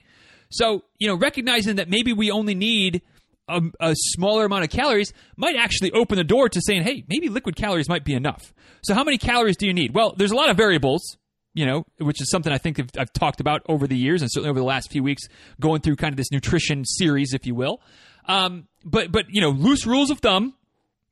So, 0.50 0.84
you 0.98 1.08
know, 1.08 1.16
recognizing 1.16 1.76
that 1.78 1.90
maybe 1.90 2.14
we 2.14 2.32
only 2.32 2.56
need 2.56 3.02
a, 3.50 3.62
a, 3.80 3.94
smaller 3.96 4.46
amount 4.46 4.64
of 4.64 4.70
calories 4.70 5.14
might 5.36 5.56
actually 5.56 5.92
open 5.92 6.18
the 6.18 6.24
door 6.24 6.50
to 6.50 6.62
saying, 6.62 6.84
hey, 6.84 7.04
maybe 7.08 7.30
liquid 7.30 7.56
calories 7.56 7.90
might 7.90 8.06
be 8.06 8.14
enough. 8.14 8.54
So, 8.84 8.94
how 8.94 9.04
many 9.04 9.18
calories 9.18 9.58
do 9.58 9.66
you 9.66 9.74
need? 9.74 9.94
Well, 9.94 10.14
there's 10.16 10.32
a 10.32 10.36
lot 10.36 10.50
of 10.50 10.58
variables, 10.58 11.18
you 11.58 11.66
know, 11.66 11.88
which 11.98 12.22
is 12.22 12.30
something 12.30 12.54
I 12.54 12.60
think 12.60 12.80
I've, 12.80 12.92
I've 13.00 13.14
talked 13.14 13.42
about 13.42 13.64
over 13.68 13.88
the 13.88 13.98
years 13.98 14.22
and 14.22 14.32
certainly 14.32 14.52
over 14.52 14.60
the 14.60 14.66
last 14.66 14.92
few 14.92 15.02
weeks, 15.02 15.24
going 15.60 15.82
through 15.82 15.96
kind 15.96 16.14
of 16.14 16.18
this 16.18 16.32
nutrition 16.32 16.86
series, 16.86 17.34
if 17.34 17.48
you 17.48 17.56
will. 17.56 17.82
Um, 18.26 18.68
but, 18.86 19.12
but, 19.12 19.26
you 19.30 19.42
know, 19.42 19.50
loose 19.50 19.88
rules 19.88 20.12
of 20.12 20.20
thumb, 20.20 20.54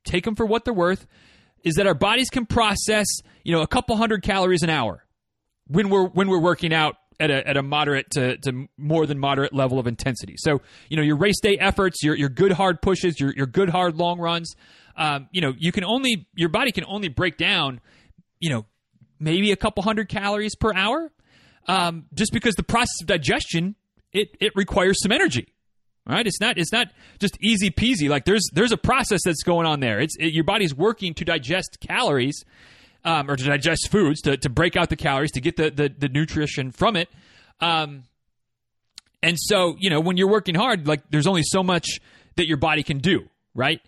take 0.03 0.23
them 0.23 0.35
for 0.35 0.45
what 0.45 0.63
they're 0.63 0.73
worth 0.73 1.07
is 1.63 1.75
that 1.75 1.87
our 1.87 1.95
bodies 1.95 2.29
can 2.29 2.45
process, 2.45 3.07
you 3.43 3.55
know, 3.55 3.63
a 3.63 3.67
couple 3.67 3.97
hundred 3.97 4.21
calories 4.21 4.61
an 4.61 4.69
hour 4.69 5.03
when 5.65 5.89
we're 5.89 6.05
when 6.09 6.29
we're 6.29 6.39
working 6.39 6.71
out 6.75 6.97
at 7.19 7.31
a, 7.31 7.47
at 7.47 7.57
a 7.57 7.63
moderate 7.63 8.05
to, 8.11 8.37
to 8.37 8.67
more 8.77 9.07
than 9.07 9.17
moderate 9.17 9.51
level 9.51 9.79
of 9.79 9.87
intensity. 9.87 10.35
So, 10.37 10.61
you 10.89 10.97
know, 10.97 11.01
your 11.01 11.17
race 11.17 11.39
day 11.41 11.57
efforts, 11.59 12.03
your, 12.03 12.15
your 12.15 12.29
good 12.29 12.51
hard 12.51 12.83
pushes, 12.83 13.19
your, 13.19 13.33
your 13.35 13.47
good 13.47 13.69
hard 13.69 13.95
long 13.95 14.19
runs, 14.19 14.53
um, 14.95 15.27
you 15.31 15.41
know, 15.41 15.53
you 15.57 15.71
can 15.71 15.83
only, 15.83 16.27
your 16.35 16.49
body 16.49 16.71
can 16.71 16.85
only 16.85 17.07
break 17.07 17.37
down, 17.37 17.81
you 18.39 18.51
know, 18.51 18.65
maybe 19.19 19.51
a 19.51 19.55
couple 19.55 19.83
hundred 19.83 20.09
calories 20.09 20.55
per 20.55 20.73
hour. 20.73 21.11
Um, 21.67 22.05
just 22.13 22.31
because 22.31 22.53
the 22.55 22.63
process 22.63 23.01
of 23.01 23.07
digestion, 23.07 23.75
it, 24.11 24.29
it 24.39 24.51
requires 24.55 25.01
some 25.01 25.11
energy 25.11 25.55
right? 26.07 26.27
It's 26.27 26.39
not 26.39 26.57
it's 26.57 26.71
not 26.71 26.89
just 27.19 27.37
easy 27.41 27.71
peasy. 27.71 28.09
Like 28.09 28.25
there's 28.25 28.47
there's 28.53 28.71
a 28.71 28.77
process 28.77 29.21
that's 29.25 29.43
going 29.43 29.65
on 29.65 29.79
there. 29.79 29.99
It's 29.99 30.15
it, 30.19 30.33
your 30.33 30.43
body's 30.43 30.73
working 30.73 31.13
to 31.15 31.25
digest 31.25 31.77
calories. 31.79 32.43
Um, 33.03 33.29
or 33.29 33.35
to 33.35 33.43
digest 33.43 33.91
foods, 33.91 34.21
to, 34.21 34.35
to 34.35 34.49
break 34.49 34.75
out 34.75 34.89
the 34.89 34.95
calories, 34.95 35.31
to 35.33 35.39
get 35.39 35.57
the, 35.57 35.69
the, 35.69 35.93
the 35.95 36.09
nutrition 36.09 36.71
from 36.71 36.95
it. 36.95 37.07
Um, 37.59 38.05
and 39.21 39.37
so, 39.39 39.75
you 39.77 39.91
know, 39.91 39.99
when 39.99 40.17
you're 40.17 40.27
working 40.27 40.55
hard, 40.55 40.87
like 40.87 41.03
there's 41.11 41.27
only 41.27 41.43
so 41.43 41.61
much 41.61 41.99
that 42.35 42.47
your 42.47 42.57
body 42.57 42.81
can 42.81 42.97
do, 42.97 43.29
right? 43.53 43.79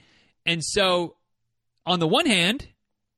And 0.46 0.64
so, 0.64 1.16
on 1.84 2.00
the 2.00 2.08
one 2.08 2.28
hand, 2.28 2.68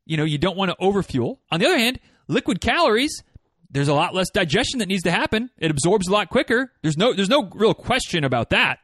you 0.09 0.17
know, 0.17 0.23
you 0.23 0.37
don't 0.37 0.57
want 0.57 0.71
to 0.71 0.77
overfuel. 0.77 1.37
On 1.51 1.59
the 1.59 1.67
other 1.67 1.77
hand, 1.77 1.99
liquid 2.27 2.59
calories, 2.59 3.23
there's 3.69 3.87
a 3.87 3.93
lot 3.93 4.15
less 4.15 4.29
digestion 4.31 4.79
that 4.79 4.87
needs 4.87 5.03
to 5.03 5.11
happen. 5.11 5.51
It 5.59 5.69
absorbs 5.69 6.07
a 6.07 6.11
lot 6.11 6.29
quicker. 6.29 6.71
There's 6.81 6.97
no 6.97 7.13
there's 7.13 7.29
no 7.29 7.49
real 7.53 7.73
question 7.73 8.23
about 8.23 8.49
that. 8.49 8.79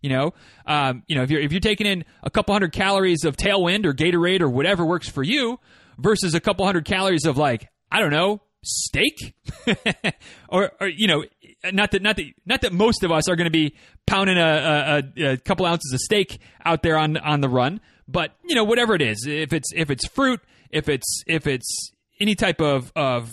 You 0.00 0.10
know, 0.10 0.34
um, 0.66 1.04
you 1.06 1.14
know, 1.14 1.22
if 1.22 1.30
you're 1.30 1.40
if 1.40 1.52
you're 1.52 1.60
taking 1.60 1.86
in 1.86 2.04
a 2.22 2.30
couple 2.30 2.54
hundred 2.54 2.72
calories 2.72 3.24
of 3.24 3.36
Tailwind 3.36 3.84
or 3.84 3.92
Gatorade 3.92 4.40
or 4.40 4.48
whatever 4.48 4.84
works 4.84 5.08
for 5.08 5.22
you, 5.22 5.60
versus 5.98 6.34
a 6.34 6.40
couple 6.40 6.64
hundred 6.64 6.86
calories 6.86 7.26
of 7.26 7.36
like 7.36 7.68
I 7.90 8.00
don't 8.00 8.10
know 8.10 8.40
steak, 8.64 9.34
or, 10.48 10.70
or 10.80 10.88
you 10.88 11.06
know, 11.06 11.24
not 11.70 11.90
that 11.90 12.00
not 12.02 12.16
that 12.16 12.26
not 12.46 12.62
that 12.62 12.72
most 12.72 13.04
of 13.04 13.12
us 13.12 13.28
are 13.28 13.36
going 13.36 13.46
to 13.46 13.50
be 13.50 13.74
pounding 14.06 14.38
a, 14.38 15.02
a, 15.18 15.32
a 15.32 15.36
couple 15.36 15.66
ounces 15.66 15.92
of 15.92 16.00
steak 16.00 16.40
out 16.64 16.82
there 16.82 16.96
on 16.96 17.18
on 17.18 17.42
the 17.42 17.48
run, 17.48 17.80
but 18.08 18.34
you 18.44 18.54
know, 18.54 18.64
whatever 18.64 18.94
it 18.94 19.02
is, 19.02 19.26
if 19.26 19.52
it's 19.52 19.70
if 19.74 19.90
it's 19.90 20.06
fruit, 20.08 20.40
if 20.72 20.88
it's 20.88 21.22
if 21.26 21.46
it's 21.46 21.92
any 22.20 22.34
type 22.34 22.60
of 22.60 22.92
of 22.96 23.30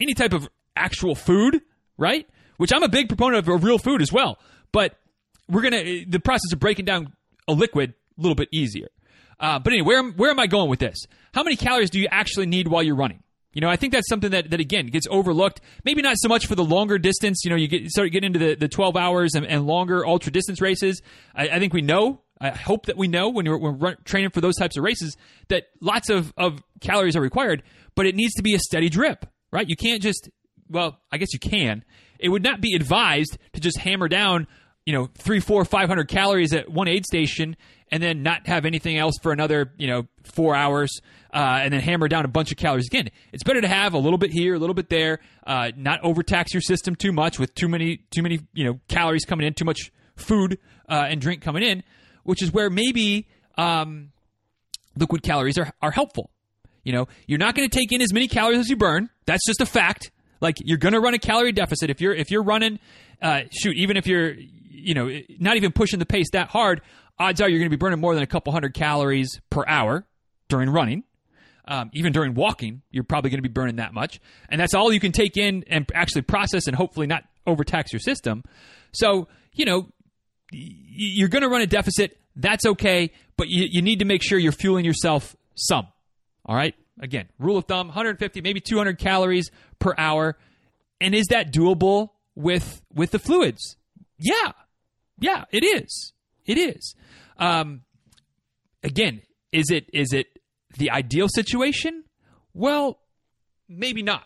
any 0.00 0.14
type 0.14 0.32
of 0.32 0.48
actual 0.76 1.14
food, 1.14 1.62
right? 1.98 2.28
Which 2.56 2.72
I'm 2.72 2.82
a 2.82 2.88
big 2.88 3.08
proponent 3.08 3.48
of, 3.48 3.64
real 3.64 3.78
food 3.78 4.02
as 4.02 4.12
well, 4.12 4.38
but 4.72 4.98
we're 5.48 5.62
gonna 5.62 6.04
the 6.06 6.20
process 6.20 6.52
of 6.52 6.60
breaking 6.60 6.84
down 6.84 7.12
a 7.48 7.52
liquid 7.52 7.94
a 8.18 8.20
little 8.20 8.36
bit 8.36 8.48
easier. 8.52 8.88
Uh, 9.40 9.58
but 9.58 9.72
anyway, 9.72 9.86
where 9.86 10.02
where 10.10 10.30
am 10.30 10.38
I 10.38 10.46
going 10.46 10.68
with 10.68 10.78
this? 10.78 10.98
How 11.34 11.42
many 11.42 11.56
calories 11.56 11.90
do 11.90 11.98
you 11.98 12.08
actually 12.10 12.46
need 12.46 12.68
while 12.68 12.82
you're 12.82 12.96
running? 12.96 13.22
You 13.52 13.60
know, 13.60 13.68
I 13.68 13.76
think 13.76 13.92
that's 13.92 14.08
something 14.08 14.30
that, 14.30 14.50
that 14.50 14.60
again 14.60 14.86
gets 14.86 15.06
overlooked. 15.10 15.60
Maybe 15.84 16.00
not 16.00 16.16
so 16.18 16.28
much 16.28 16.46
for 16.46 16.54
the 16.54 16.64
longer 16.64 16.98
distance. 16.98 17.42
You 17.44 17.50
know, 17.50 17.56
you 17.56 17.68
get 17.68 17.86
start 17.90 18.10
getting 18.10 18.28
into 18.28 18.38
the, 18.38 18.54
the 18.54 18.68
12 18.68 18.96
hours 18.96 19.34
and, 19.34 19.46
and 19.46 19.66
longer 19.66 20.06
ultra 20.06 20.32
distance 20.32 20.60
races. 20.60 21.02
I, 21.34 21.48
I, 21.48 21.58
think 21.58 21.74
we 21.74 21.82
know. 21.82 22.22
I 22.40 22.50
hope 22.50 22.86
that 22.86 22.96
we 22.96 23.08
know 23.08 23.28
when 23.28 23.44
you're, 23.44 23.58
when 23.58 23.78
we're 23.78 23.94
training 24.04 24.30
for 24.30 24.40
those 24.40 24.56
types 24.56 24.76
of 24.76 24.84
races 24.84 25.16
that 25.48 25.64
lots 25.80 26.08
of, 26.08 26.32
of 26.36 26.62
calories 26.82 27.16
are 27.16 27.20
required, 27.20 27.62
but 27.94 28.06
it 28.06 28.14
needs 28.14 28.34
to 28.34 28.42
be 28.42 28.54
a 28.54 28.58
steady 28.58 28.88
drip, 28.88 29.26
right? 29.50 29.68
You 29.68 29.76
can't 29.76 30.02
just, 30.02 30.28
well, 30.68 30.98
I 31.10 31.18
guess 31.18 31.32
you 31.32 31.38
can. 31.38 31.84
It 32.18 32.28
would 32.28 32.42
not 32.42 32.60
be 32.60 32.74
advised 32.74 33.38
to 33.54 33.60
just 33.60 33.78
hammer 33.78 34.08
down, 34.08 34.46
you 34.84 34.92
know, 34.92 35.08
three, 35.16 35.40
four, 35.40 35.64
five 35.64 35.88
hundred 35.88 36.08
calories 36.08 36.52
at 36.52 36.68
one 36.68 36.88
aid 36.88 37.06
station 37.06 37.56
and 37.90 38.02
then 38.02 38.22
not 38.22 38.46
have 38.46 38.64
anything 38.64 38.96
else 38.96 39.14
for 39.22 39.32
another, 39.32 39.72
you 39.76 39.86
know, 39.86 40.08
four 40.24 40.56
hours, 40.56 41.00
uh, 41.32 41.60
and 41.62 41.72
then 41.72 41.80
hammer 41.80 42.08
down 42.08 42.24
a 42.24 42.28
bunch 42.28 42.50
of 42.50 42.56
calories 42.56 42.86
again. 42.86 43.10
It's 43.32 43.42
better 43.42 43.60
to 43.60 43.68
have 43.68 43.92
a 43.92 43.98
little 43.98 44.18
bit 44.18 44.32
here, 44.32 44.54
a 44.54 44.58
little 44.58 44.74
bit 44.74 44.88
there, 44.88 45.20
uh, 45.46 45.72
not 45.76 46.02
overtax 46.02 46.54
your 46.54 46.62
system 46.62 46.96
too 46.96 47.12
much 47.12 47.38
with 47.38 47.54
too 47.54 47.68
many, 47.68 47.98
too 48.10 48.22
many, 48.22 48.40
you 48.54 48.64
know, 48.64 48.80
calories 48.88 49.24
coming 49.24 49.46
in, 49.46 49.54
too 49.54 49.66
much 49.66 49.92
food 50.16 50.58
uh, 50.88 51.06
and 51.08 51.20
drink 51.20 51.42
coming 51.42 51.62
in, 51.62 51.82
which 52.24 52.42
is 52.42 52.52
where 52.52 52.70
maybe 52.70 53.28
um, 53.58 54.10
liquid 54.96 55.22
calories 55.22 55.58
are, 55.58 55.70
are 55.82 55.90
helpful. 55.90 56.31
You 56.84 56.92
know, 56.92 57.08
you're 57.26 57.38
not 57.38 57.54
going 57.54 57.68
to 57.68 57.78
take 57.78 57.92
in 57.92 58.00
as 58.00 58.12
many 58.12 58.28
calories 58.28 58.58
as 58.58 58.68
you 58.68 58.76
burn. 58.76 59.08
That's 59.26 59.46
just 59.46 59.60
a 59.60 59.66
fact. 59.66 60.10
Like 60.40 60.56
you're 60.64 60.78
going 60.78 60.94
to 60.94 61.00
run 61.00 61.14
a 61.14 61.18
calorie 61.18 61.52
deficit 61.52 61.90
if 61.90 62.00
you're 62.00 62.14
if 62.14 62.30
you're 62.30 62.42
running, 62.42 62.80
uh, 63.22 63.42
shoot, 63.52 63.76
even 63.76 63.96
if 63.96 64.06
you're 64.06 64.34
you 64.34 64.94
know 64.94 65.08
not 65.38 65.56
even 65.56 65.70
pushing 65.72 66.00
the 66.00 66.06
pace 66.06 66.30
that 66.32 66.48
hard, 66.48 66.82
odds 67.18 67.40
are 67.40 67.48
you're 67.48 67.60
going 67.60 67.70
to 67.70 67.76
be 67.76 67.78
burning 67.78 68.00
more 68.00 68.14
than 68.14 68.24
a 68.24 68.26
couple 68.26 68.52
hundred 68.52 68.74
calories 68.74 69.40
per 69.50 69.64
hour 69.66 70.04
during 70.48 70.68
running. 70.68 71.04
Um, 71.64 71.90
even 71.92 72.12
during 72.12 72.34
walking, 72.34 72.82
you're 72.90 73.04
probably 73.04 73.30
going 73.30 73.38
to 73.38 73.48
be 73.48 73.52
burning 73.52 73.76
that 73.76 73.94
much, 73.94 74.20
and 74.48 74.60
that's 74.60 74.74
all 74.74 74.92
you 74.92 74.98
can 74.98 75.12
take 75.12 75.36
in 75.36 75.64
and 75.68 75.88
actually 75.94 76.22
process 76.22 76.66
and 76.66 76.74
hopefully 76.74 77.06
not 77.06 77.22
overtax 77.46 77.92
your 77.92 78.00
system. 78.00 78.42
So 78.92 79.28
you 79.52 79.64
know 79.64 79.86
you're 80.50 81.28
going 81.28 81.42
to 81.42 81.48
run 81.48 81.62
a 81.62 81.66
deficit. 81.68 82.18
That's 82.34 82.66
okay, 82.66 83.12
but 83.36 83.48
you, 83.48 83.68
you 83.70 83.80
need 83.80 84.00
to 84.00 84.04
make 84.04 84.24
sure 84.24 84.40
you're 84.40 84.50
fueling 84.50 84.84
yourself 84.84 85.36
some. 85.54 85.86
All 86.44 86.56
right. 86.56 86.74
Again, 87.00 87.28
rule 87.38 87.56
of 87.56 87.64
thumb: 87.64 87.88
150, 87.88 88.40
maybe 88.42 88.60
200 88.60 88.98
calories 88.98 89.50
per 89.78 89.94
hour. 89.96 90.36
And 91.00 91.14
is 91.14 91.26
that 91.28 91.52
doable 91.52 92.10
with 92.34 92.82
with 92.92 93.10
the 93.10 93.18
fluids? 93.18 93.76
Yeah, 94.18 94.52
yeah, 95.18 95.44
it 95.50 95.64
is. 95.64 96.12
It 96.44 96.58
is. 96.58 96.94
Um, 97.38 97.82
again, 98.82 99.22
is 99.52 99.70
it 99.70 99.88
is 99.92 100.12
it 100.12 100.26
the 100.78 100.90
ideal 100.90 101.28
situation? 101.28 102.04
Well, 102.54 103.00
maybe 103.68 104.02
not, 104.02 104.24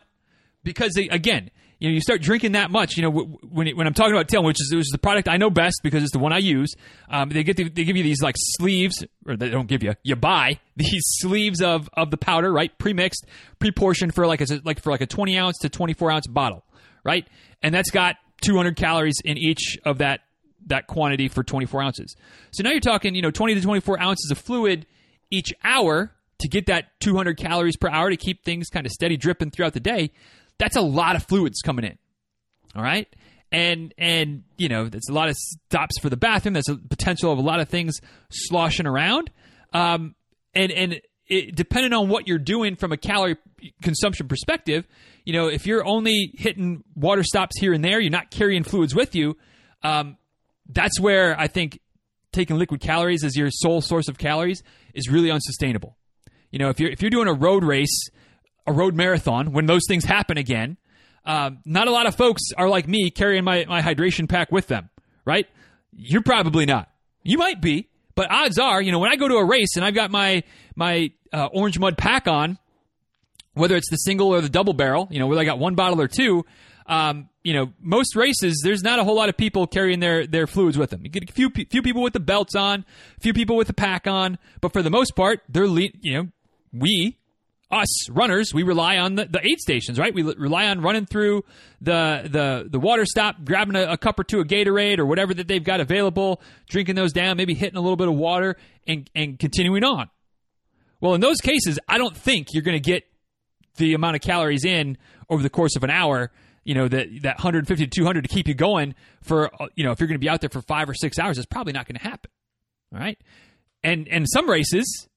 because 0.65 0.97
again, 0.97 1.51
you 1.79 1.89
know, 1.89 1.95
you 1.95 2.01
start 2.01 2.23
drinking 2.23 2.53
that 2.53 2.71
much. 2.71 2.97
You 2.97 3.03
know, 3.03 3.11
when 3.11 3.69
when 3.77 3.87
I'm 3.87 3.95
talking 3.95 4.13
about 4.13 4.29
Tailwind, 4.29 4.47
which 4.47 4.61
is, 4.61 4.73
which 4.75 4.87
is 4.87 4.91
the 4.93 4.99
product 4.99 5.29
I 5.29 5.37
know 5.37 5.51
best 5.51 5.81
because 5.83 6.03
it's 6.03 6.13
the 6.13 6.19
one 6.19 6.33
I 6.33 6.39
use. 6.39 6.75
Um, 7.11 7.29
they 7.29 7.45
get 7.45 7.57
the, 7.57 7.69
they 7.69 7.85
give 7.85 7.97
you 7.97 8.03
these 8.03 8.23
like 8.23 8.37
sleeves, 8.39 9.05
or 9.27 9.37
they 9.37 9.51
don't 9.51 9.69
give 9.69 9.83
you. 9.83 9.95
You 10.03 10.17
buy 10.17 10.59
these 10.77 11.03
sleeves 11.19 11.61
of 11.61 11.89
of 11.95 12.11
the 12.11 12.17
powder, 12.17 12.53
right? 12.53 12.77
Pre-mixed, 12.79 13.27
pre-portioned 13.59 14.15
for 14.15 14.27
like 14.27 14.41
a 14.41 14.47
like 14.65 14.81
for 14.81 14.91
like 14.91 15.03
a 15.03 15.07
20 15.07 15.39
ounce 15.39 15.59
to 15.59 15.69
24 15.69 16.11
ounce 16.11 16.27
bottle, 16.27 16.65
right? 17.05 17.27
And 17.63 17.75
that's 17.75 17.91
got 17.91 18.17
200 18.43 18.77
calories 18.77 19.21
in 19.25 19.37
each 19.37 19.79
of 19.85 19.99
that 19.99 20.21
that 20.69 20.87
quantity 20.87 21.29
for 21.29 21.45
24 21.45 21.83
ounces. 21.83 22.17
So 22.51 22.63
now 22.63 22.71
you're 22.71 22.81
talking, 22.81 23.15
you 23.15 23.23
know, 23.23 23.31
20 23.31 23.55
to 23.55 23.61
24 23.61 24.01
ounces 24.01 24.31
of 24.31 24.39
fluid 24.39 24.87
each 25.31 25.53
hour 25.63 26.13
to 26.39 26.49
get 26.49 26.67
that 26.67 26.99
200 27.01 27.37
calories 27.37 27.77
per 27.77 27.89
hour 27.89 28.11
to 28.11 28.17
keep 28.17 28.45
things 28.45 28.69
kind 28.69 28.85
of 28.85 28.93
steady 28.93 29.17
dripping 29.17 29.51
throughout 29.51 29.75
the 29.75 29.81
day 29.81 30.11
that's 30.59 30.77
a 30.77 30.81
lot 30.81 31.17
of 31.17 31.25
fluids 31.25 31.61
coming 31.63 31.85
in. 31.85 31.99
All 32.75 32.83
right. 32.83 33.09
And 33.53 33.95
and 33.97 34.43
you 34.57 34.69
know 34.69 34.89
there's 34.89 35.09
a 35.09 35.13
lot 35.13 35.29
of 35.29 35.37
stops 35.37 35.99
for 36.01 36.11
the 36.11 36.17
bathroom. 36.17 36.55
There's 36.55 36.69
a 36.69 36.77
potential 36.77 37.33
of 37.33 37.39
a 37.39 37.43
lot 37.43 37.61
of 37.61 37.69
things 37.69 38.01
sloshing 38.31 38.87
around. 38.87 39.31
Um, 39.73 40.15
and 40.55 40.73
and 40.73 41.01
it, 41.29 41.55
depending 41.55 41.93
on 41.93 42.09
what 42.09 42.27
you're 42.27 42.39
doing 42.39 42.77
from 42.77 42.93
a 42.93 42.97
calorie 42.97 43.37
consumption 43.83 44.29
perspective, 44.29 44.87
you 45.25 45.33
know 45.33 45.47
if 45.47 45.67
you're 45.67 45.87
only 45.87 46.33
hitting 46.35 46.83
water 46.95 47.23
stops 47.23 47.59
here 47.59 47.73
and 47.73 47.85
there, 47.85 48.01
you're 48.01 48.11
not 48.11 48.31
carrying 48.31 48.65
fluids 48.65 48.95
with 48.95 49.15
you. 49.15 49.37
Um, 49.83 50.17
that's 50.69 50.99
where 50.99 51.39
I 51.39 51.47
think 51.47 51.79
taking 52.33 52.59
liquid 52.59 52.81
calories 52.81 53.23
as 53.23 53.37
your 53.37 53.51
sole 53.51 53.81
source 53.81 54.09
of 54.09 54.19
calories 54.19 54.63
is 54.93 55.09
really 55.09 55.31
unsustainable. 55.31 55.97
You 56.51 56.59
know 56.59 56.69
if 56.69 56.81
you're 56.81 56.91
if 56.91 57.01
you're 57.01 57.11
doing 57.11 57.29
a 57.29 57.35
road 57.35 57.63
race 57.63 58.11
a 58.67 58.73
road 58.73 58.95
marathon 58.95 59.53
when 59.53 59.67
those 59.67 59.83
things 59.89 60.05
happen 60.05 60.39
again. 60.39 60.77
Um, 61.25 61.59
not 61.65 61.89
a 61.89 61.91
lot 61.91 62.07
of 62.07 62.15
folks 62.15 62.43
are 62.57 62.69
like 62.69 62.87
me 62.87 63.11
carrying 63.11 63.45
my, 63.45 63.65
my 63.69 63.83
hydration 63.83 64.29
pack 64.29 64.53
with 64.53 64.69
them, 64.69 64.91
right? 65.25 65.47
You're 65.93 66.23
probably 66.23 66.67
not. 66.67 66.89
You 67.23 67.39
might 67.39 67.61
be, 67.61 67.89
but 68.15 68.31
odds 68.31 68.59
are, 68.59 68.81
you 68.81 68.93
know, 68.93 69.01
when 69.01 69.11
I 69.11 69.17
go 69.17 69.27
to 69.27 69.35
a 69.35 69.45
race 69.45 69.77
and 69.77 69.85
I've 69.85 69.95
got 69.95 70.11
my 70.11 70.45
my 70.77 71.11
uh, 71.33 71.47
orange 71.47 71.79
mud 71.79 71.99
pack 71.99 72.29
on, 72.29 72.59
whether 73.55 73.77
it's 73.77 73.91
the 73.91 73.97
single 73.97 74.29
or 74.29 74.41
the 74.41 74.49
double 74.49 74.73
barrel, 74.73 75.09
you 75.11 75.19
know, 75.19 75.27
whether 75.27 75.41
I 75.41 75.45
got 75.45 75.59
one 75.59 75.75
bottle 75.75 76.01
or 76.01 76.09
two, 76.09 76.45
um, 76.87 77.29
you 77.43 77.55
know, 77.55 77.73
most 77.81 78.15
races 78.15 78.61
there's 78.63 78.83
not 78.83 78.99
a 78.99 79.05
whole 79.05 79.17
lot 79.17 79.29
of 79.29 79.37
people 79.37 79.67
carrying 79.67 80.01
their 80.01 80.27
their 80.27 80.47
fluids 80.47 80.79
with 80.79 80.91
them. 80.91 81.03
You 81.03 81.09
get 81.11 81.29
a 81.29 81.33
few 81.33 81.51
few 81.51 81.83
people 81.83 82.03
with 82.03 82.13
the 82.13 82.21
belts 82.21 82.55
on, 82.55 82.85
a 83.17 83.21
few 83.21 83.33
people 83.33 83.57
with 83.57 83.67
the 83.67 83.75
pack 83.75 84.07
on, 84.07 84.39
but 84.61 84.73
for 84.73 84.83
the 84.83 84.91
most 84.91 85.17
part, 85.17 85.41
they're 85.49 85.69
le- 85.69 85.89
you 86.01 86.15
know, 86.15 86.29
we 86.73 87.19
us 87.71 88.09
runners, 88.11 88.55
we 88.55 88.63
rely 88.63 88.97
on 88.97 89.17
the, 89.17 89.25
the 89.25 89.41
aid 89.45 89.59
stations, 89.59 89.99
right? 89.99 90.15
We 90.15 90.23
rely 90.23 90.67
on 90.69 90.81
running 90.81 91.07
through 91.07 91.45
the 91.81 92.29
the 92.31 92.69
the 92.71 92.79
water 92.79 93.05
stop, 93.05 93.45
grabbing 93.45 93.75
a, 93.75 93.93
a, 93.93 93.97
cup 93.97 94.19
or 94.19 94.25
two 94.25 94.41
of 94.41 94.47
Gatorade 94.47 94.99
or 94.99 95.07
whatever 95.07 95.35
that 95.35 95.49
they've 95.49 95.63
got 95.63 95.81
available, 95.81 96.41
drinking 96.69 96.95
those 96.95 97.13
down, 97.13 97.37
maybe 97.37 97.55
hitting 97.55 97.77
a 97.77 97.81
little 97.81 97.97
bit 97.97 98.09
of 98.09 98.15
water, 98.15 98.57
and 98.87 99.11
and 99.15 99.39
continuing 99.39 99.83
on. 99.83 100.09
Well, 101.01 101.15
in 101.15 101.21
those 101.21 101.39
cases, 101.39 101.79
I 101.89 101.99
don't 101.99 102.17
think 102.17 102.55
you're 102.55 102.63
going 102.63 102.81
to 102.81 102.91
get 102.91 103.05
the 103.77 103.95
amount 103.95 104.17
of 104.17 104.23
calories 104.23 104.65
in 104.65 104.97
over 105.29 105.43
the 105.43 105.51
course 105.51 105.77
of 105.77 105.85
an 105.85 105.91
hour. 105.91 106.31
You 106.63 106.75
know 106.75 106.89
that 106.89 107.09
that 107.23 107.37
150 107.37 107.85
to 107.85 107.91
200 107.91 108.23
to 108.23 108.29
keep 108.29 108.47
you 108.47 108.55
going 108.55 108.95
for 109.23 109.53
uh, 109.61 109.67
you 109.75 109.85
know 109.85 109.91
if 109.91 109.99
you're 109.99 110.09
going 110.09 110.21
to 110.21 110.25
be 110.25 110.29
out 110.29 110.41
there 110.41 110.51
for 110.51 110.63
five 110.63 110.89
or 110.89 110.95
six 110.95 111.19
hours, 111.19 111.37
it's 111.37 111.47
probably 111.47 111.73
not 111.73 111.87
going 111.87 111.99
to 111.99 112.03
happen. 112.03 112.31
All 112.93 113.01
right, 113.01 113.19
and 113.83 114.07
and 114.07 114.25
some 114.29 114.49
races 114.49 115.09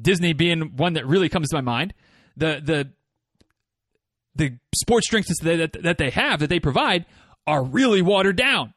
Disney 0.00 0.32
being 0.32 0.76
one 0.76 0.94
that 0.94 1.06
really 1.06 1.28
comes 1.28 1.48
to 1.50 1.56
my 1.56 1.60
mind. 1.60 1.94
The 2.36 2.60
the 2.62 2.90
the 4.36 4.58
sports 4.74 5.08
drinks 5.08 5.28
that, 5.42 5.76
that 5.82 5.98
they 5.98 6.10
have 6.10 6.40
that 6.40 6.48
they 6.48 6.58
provide 6.58 7.06
are 7.46 7.62
really 7.62 8.02
watered 8.02 8.36
down. 8.36 8.74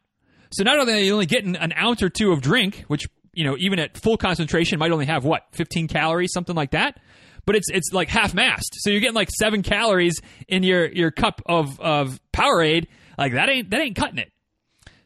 So 0.52 0.64
not 0.64 0.80
only 0.80 0.94
are 0.94 0.98
you 0.98 1.14
only 1.14 1.26
getting 1.26 1.56
an 1.56 1.74
ounce 1.74 2.02
or 2.02 2.10
two 2.10 2.32
of 2.32 2.42
drink, 2.42 2.86
which 2.88 3.08
you 3.34 3.44
know 3.44 3.56
even 3.60 3.80
at 3.80 3.98
full 3.98 4.18
concentration 4.18 4.80
might 4.80 4.92
only 4.92 5.06
have 5.06 5.26
what 5.26 5.44
15 5.54 5.88
calories, 5.88 6.32
something 6.34 6.56
like 6.56 6.72
that, 6.72 7.00
but 7.46 7.56
it's 7.56 7.70
it's 7.70 7.92
like 7.92 8.10
half 8.10 8.34
mast. 8.34 8.76
So 8.80 8.90
you're 8.90 9.00
getting 9.00 9.16
like 9.16 9.30
seven 9.32 9.64
calories 9.64 10.22
in 10.48 10.64
your 10.64 10.86
your 10.86 11.12
cup 11.12 11.42
of 11.46 11.80
of 11.80 12.20
Powerade. 12.34 12.88
Like 13.18 13.34
that 13.34 13.50
ain't 13.50 13.72
that 13.72 13.82
ain't 13.82 13.96
cutting 13.96 14.20
it. 14.20 14.32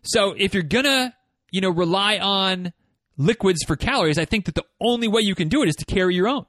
So 0.04 0.34
if 0.38 0.54
you're 0.54 0.64
gonna 0.64 1.16
you 1.52 1.62
know 1.62 1.70
rely 1.70 2.18
on 2.18 2.74
liquids 3.26 3.64
for 3.66 3.76
calories, 3.76 4.18
I 4.18 4.26
think 4.26 4.46
that 4.46 4.56
the 4.56 4.66
only 4.80 5.08
way 5.08 5.22
you 5.22 5.36
can 5.36 5.48
do 5.48 5.64
it 5.64 5.70
is 5.70 5.76
to 5.76 5.86
carry 5.86 6.16
your 6.16 6.28
own. 6.28 6.46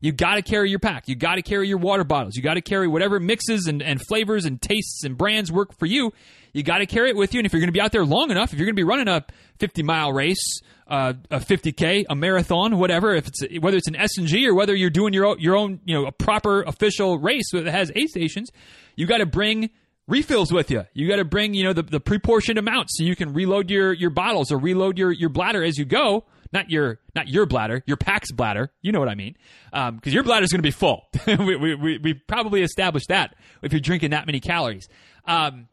You 0.00 0.12
got 0.12 0.34
to 0.34 0.42
carry 0.42 0.70
your 0.70 0.78
pack. 0.78 1.08
You 1.08 1.16
got 1.16 1.36
to 1.36 1.42
carry 1.42 1.68
your 1.68 1.78
water 1.78 2.04
bottles. 2.04 2.36
You 2.36 2.42
got 2.42 2.54
to 2.54 2.60
carry 2.60 2.86
whatever 2.86 3.18
mixes 3.18 3.66
and, 3.66 3.82
and 3.82 4.00
flavors 4.06 4.44
and 4.44 4.60
tastes 4.60 5.02
and 5.04 5.16
brands 5.16 5.50
work 5.50 5.76
for 5.76 5.86
you. 5.86 6.12
You 6.52 6.62
got 6.62 6.78
to 6.78 6.86
carry 6.86 7.10
it 7.10 7.16
with 7.16 7.34
you. 7.34 7.40
And 7.40 7.46
if 7.46 7.52
you're 7.52 7.60
going 7.60 7.68
to 7.68 7.72
be 7.72 7.80
out 7.80 7.92
there 7.92 8.04
long 8.04 8.30
enough, 8.30 8.52
if 8.52 8.58
you're 8.58 8.66
going 8.66 8.76
to 8.76 8.80
be 8.80 8.84
running 8.84 9.08
a 9.08 9.24
50 9.58 9.82
mile 9.82 10.12
race, 10.12 10.60
uh, 10.86 11.14
a 11.30 11.40
50k, 11.40 12.04
a 12.08 12.14
marathon, 12.14 12.78
whatever, 12.78 13.14
if 13.14 13.26
it's 13.26 13.42
whether 13.60 13.76
it's 13.76 13.88
an 13.88 13.96
S 13.96 14.16
and 14.18 14.26
G 14.26 14.46
or 14.46 14.54
whether 14.54 14.74
you're 14.74 14.88
doing 14.88 15.12
your 15.12 15.36
your 15.38 15.56
own, 15.56 15.80
you 15.84 15.94
know, 15.94 16.06
a 16.06 16.12
proper 16.12 16.62
official 16.62 17.18
race 17.18 17.50
that 17.52 17.66
has 17.66 17.90
aid 17.94 18.08
stations, 18.08 18.50
you 18.96 19.06
got 19.06 19.18
to 19.18 19.26
bring 19.26 19.70
refills 20.08 20.52
with 20.52 20.70
you. 20.70 20.84
You 20.94 21.06
got 21.06 21.16
to 21.16 21.24
bring, 21.24 21.54
you 21.54 21.62
know, 21.62 21.72
the, 21.72 21.82
the 21.82 22.00
pre-portioned 22.00 22.58
amount 22.58 22.88
so 22.90 23.04
you 23.04 23.14
can 23.14 23.32
reload 23.32 23.70
your, 23.70 23.92
your 23.92 24.10
bottles 24.10 24.50
or 24.50 24.58
reload 24.58 24.98
your, 24.98 25.12
your 25.12 25.28
bladder 25.28 25.62
as 25.62 25.78
you 25.78 25.84
go. 25.84 26.24
Not 26.50 26.70
your, 26.70 26.98
not 27.14 27.28
your 27.28 27.44
bladder, 27.44 27.84
your 27.86 27.98
pack's 27.98 28.32
bladder. 28.32 28.72
You 28.80 28.90
know 28.90 29.00
what 29.00 29.10
I 29.10 29.14
mean? 29.14 29.36
Um, 29.70 30.00
cause 30.00 30.14
your 30.14 30.24
bladder's 30.24 30.50
going 30.50 30.60
to 30.60 30.66
be 30.66 30.70
full. 30.70 31.06
we, 31.26 31.56
we, 31.56 31.74
we, 31.74 31.98
we, 31.98 32.14
probably 32.14 32.62
established 32.62 33.08
that 33.08 33.36
if 33.60 33.70
you're 33.70 33.80
drinking 33.80 34.10
that 34.10 34.24
many 34.24 34.40
calories. 34.40 34.88
Um, 35.26 35.68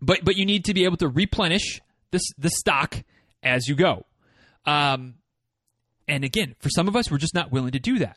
but, 0.00 0.24
but 0.24 0.36
you 0.36 0.46
need 0.46 0.64
to 0.64 0.74
be 0.74 0.84
able 0.84 0.96
to 0.96 1.08
replenish 1.08 1.82
this, 2.12 2.22
the 2.38 2.48
stock 2.48 2.96
as 3.42 3.68
you 3.68 3.74
go. 3.74 4.06
Um, 4.64 5.16
and 6.08 6.24
again, 6.24 6.56
for 6.60 6.70
some 6.70 6.88
of 6.88 6.96
us, 6.96 7.10
we're 7.10 7.18
just 7.18 7.34
not 7.34 7.52
willing 7.52 7.72
to 7.72 7.78
do 7.78 7.98
that 7.98 8.16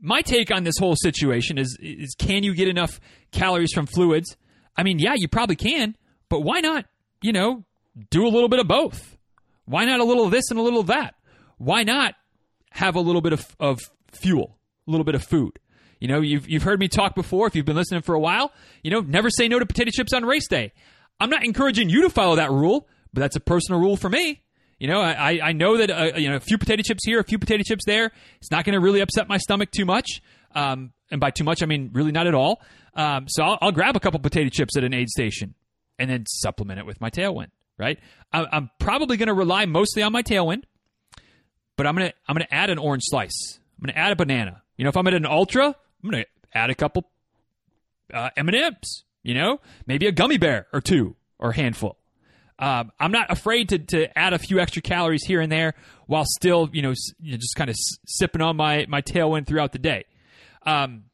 my 0.00 0.22
take 0.22 0.50
on 0.50 0.64
this 0.64 0.76
whole 0.78 0.96
situation 0.96 1.58
is 1.58 1.76
is 1.80 2.14
can 2.18 2.42
you 2.42 2.54
get 2.54 2.68
enough 2.68 3.00
calories 3.32 3.72
from 3.72 3.86
fluids? 3.86 4.36
I 4.76 4.82
mean, 4.82 4.98
yeah, 4.98 5.14
you 5.16 5.28
probably 5.28 5.56
can, 5.56 5.96
but 6.28 6.40
why 6.40 6.60
not, 6.60 6.84
you 7.22 7.32
know, 7.32 7.64
do 8.10 8.26
a 8.26 8.28
little 8.28 8.48
bit 8.48 8.60
of 8.60 8.68
both? 8.68 9.16
Why 9.64 9.84
not 9.84 10.00
a 10.00 10.04
little 10.04 10.24
of 10.24 10.30
this 10.30 10.50
and 10.50 10.58
a 10.58 10.62
little 10.62 10.80
of 10.80 10.88
that? 10.88 11.14
Why 11.58 11.82
not 11.82 12.14
have 12.70 12.94
a 12.94 13.00
little 13.00 13.22
bit 13.22 13.32
of, 13.32 13.56
of 13.58 13.80
fuel, 14.12 14.58
a 14.86 14.90
little 14.90 15.04
bit 15.04 15.14
of 15.14 15.24
food? 15.24 15.58
You 15.98 16.08
know, 16.08 16.20
you've, 16.20 16.48
you've 16.48 16.62
heard 16.62 16.78
me 16.78 16.88
talk 16.88 17.14
before, 17.14 17.46
if 17.46 17.56
you've 17.56 17.64
been 17.64 17.76
listening 17.76 18.02
for 18.02 18.14
a 18.14 18.20
while, 18.20 18.52
you 18.82 18.90
know, 18.90 19.00
never 19.00 19.30
say 19.30 19.48
no 19.48 19.58
to 19.58 19.66
potato 19.66 19.90
chips 19.90 20.12
on 20.12 20.24
race 20.24 20.46
day. 20.46 20.72
I'm 21.18 21.30
not 21.30 21.44
encouraging 21.44 21.88
you 21.88 22.02
to 22.02 22.10
follow 22.10 22.36
that 22.36 22.50
rule, 22.50 22.86
but 23.14 23.20
that's 23.20 23.36
a 23.36 23.40
personal 23.40 23.80
rule 23.80 23.96
for 23.96 24.10
me. 24.10 24.42
You 24.78 24.88
know, 24.88 25.00
I, 25.00 25.40
I 25.42 25.52
know 25.52 25.78
that 25.78 25.90
uh, 25.90 26.18
you 26.18 26.28
know 26.28 26.36
a 26.36 26.40
few 26.40 26.58
potato 26.58 26.82
chips 26.82 27.04
here, 27.04 27.18
a 27.18 27.24
few 27.24 27.38
potato 27.38 27.62
chips 27.66 27.84
there. 27.86 28.12
It's 28.38 28.50
not 28.50 28.64
going 28.64 28.74
to 28.74 28.80
really 28.80 29.00
upset 29.00 29.28
my 29.28 29.38
stomach 29.38 29.70
too 29.70 29.86
much. 29.86 30.20
Um, 30.54 30.92
and 31.10 31.20
by 31.20 31.30
too 31.30 31.44
much, 31.44 31.62
I 31.62 31.66
mean 31.66 31.90
really 31.92 32.12
not 32.12 32.26
at 32.26 32.34
all. 32.34 32.60
Um, 32.94 33.26
so 33.28 33.42
I'll, 33.42 33.58
I'll, 33.60 33.72
grab 33.72 33.96
a 33.96 34.00
couple 34.00 34.20
potato 34.20 34.48
chips 34.50 34.76
at 34.76 34.84
an 34.84 34.94
aid 34.94 35.08
station 35.08 35.54
and 35.98 36.10
then 36.10 36.24
supplement 36.26 36.78
it 36.78 36.86
with 36.86 37.00
my 37.00 37.10
tailwind. 37.10 37.50
Right? 37.78 37.98
I, 38.32 38.46
I'm 38.50 38.70
probably 38.78 39.18
going 39.18 39.26
to 39.26 39.34
rely 39.34 39.66
mostly 39.66 40.02
on 40.02 40.12
my 40.12 40.22
tailwind, 40.22 40.62
but 41.76 41.86
I'm 41.86 41.94
gonna 41.94 42.12
I'm 42.28 42.34
gonna 42.34 42.48
add 42.50 42.70
an 42.70 42.78
orange 42.78 43.02
slice. 43.06 43.58
I'm 43.78 43.86
gonna 43.86 43.98
add 43.98 44.12
a 44.12 44.16
banana. 44.16 44.62
You 44.76 44.84
know, 44.84 44.90
if 44.90 44.96
I'm 44.96 45.06
at 45.06 45.14
an 45.14 45.26
ultra, 45.26 45.66
I'm 45.66 46.10
gonna 46.10 46.24
add 46.54 46.70
a 46.70 46.74
couple 46.74 47.08
uh, 48.12 48.30
M 48.36 48.48
and 48.48 48.56
M's. 48.56 49.04
You 49.22 49.34
know, 49.34 49.60
maybe 49.86 50.06
a 50.06 50.12
gummy 50.12 50.38
bear 50.38 50.66
or 50.72 50.80
two 50.80 51.16
or 51.38 51.50
a 51.50 51.54
handful. 51.56 51.98
Um, 52.58 52.90
I'm 52.98 53.12
not 53.12 53.30
afraid 53.30 53.68
to, 53.70 53.78
to 53.78 54.18
add 54.18 54.32
a 54.32 54.38
few 54.38 54.58
extra 54.60 54.80
calories 54.80 55.24
here 55.24 55.40
and 55.40 55.52
there 55.52 55.74
while 56.06 56.24
still, 56.24 56.70
you 56.72 56.82
know, 56.82 56.94
you 57.20 57.32
know 57.32 57.36
just 57.36 57.54
kind 57.54 57.68
of 57.68 57.74
s- 57.74 57.98
sipping 58.06 58.40
on 58.40 58.56
my, 58.56 58.86
my 58.88 59.02
tailwind 59.02 59.46
throughout 59.46 59.72
the 59.72 59.78
day. 59.78 60.04
Um, 60.64 61.04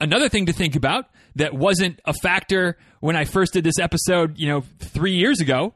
another 0.00 0.28
thing 0.28 0.46
to 0.46 0.52
think 0.52 0.74
about 0.74 1.06
that 1.36 1.54
wasn't 1.54 2.00
a 2.04 2.12
factor 2.12 2.76
when 3.00 3.16
I 3.16 3.24
first 3.24 3.52
did 3.52 3.64
this 3.64 3.78
episode, 3.78 4.38
you 4.38 4.48
know, 4.48 4.64
three 4.78 5.14
years 5.14 5.40
ago, 5.40 5.74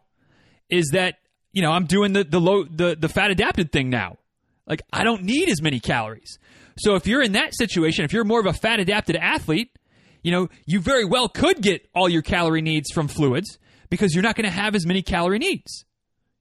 is 0.68 0.90
that 0.92 1.16
you 1.52 1.62
know 1.62 1.70
I'm 1.70 1.86
doing 1.86 2.12
the 2.12 2.24
the 2.24 2.40
low 2.40 2.64
the 2.64 2.96
the 2.98 3.08
fat 3.08 3.30
adapted 3.30 3.72
thing 3.72 3.88
now. 3.88 4.18
Like 4.66 4.82
I 4.92 5.04
don't 5.04 5.22
need 5.22 5.48
as 5.48 5.62
many 5.62 5.80
calories. 5.80 6.38
So 6.78 6.96
if 6.96 7.06
you're 7.06 7.22
in 7.22 7.32
that 7.32 7.54
situation, 7.54 8.04
if 8.04 8.12
you're 8.12 8.24
more 8.24 8.40
of 8.40 8.46
a 8.46 8.52
fat 8.52 8.80
adapted 8.80 9.16
athlete, 9.16 9.70
you 10.22 10.32
know 10.32 10.48
you 10.66 10.80
very 10.80 11.04
well 11.04 11.28
could 11.28 11.62
get 11.62 11.88
all 11.94 12.08
your 12.08 12.22
calorie 12.22 12.62
needs 12.62 12.90
from 12.92 13.08
fluids 13.08 13.58
because 13.90 14.14
you're 14.14 14.22
not 14.22 14.36
going 14.36 14.44
to 14.44 14.50
have 14.50 14.74
as 14.74 14.86
many 14.86 15.02
calorie 15.02 15.38
needs. 15.38 15.84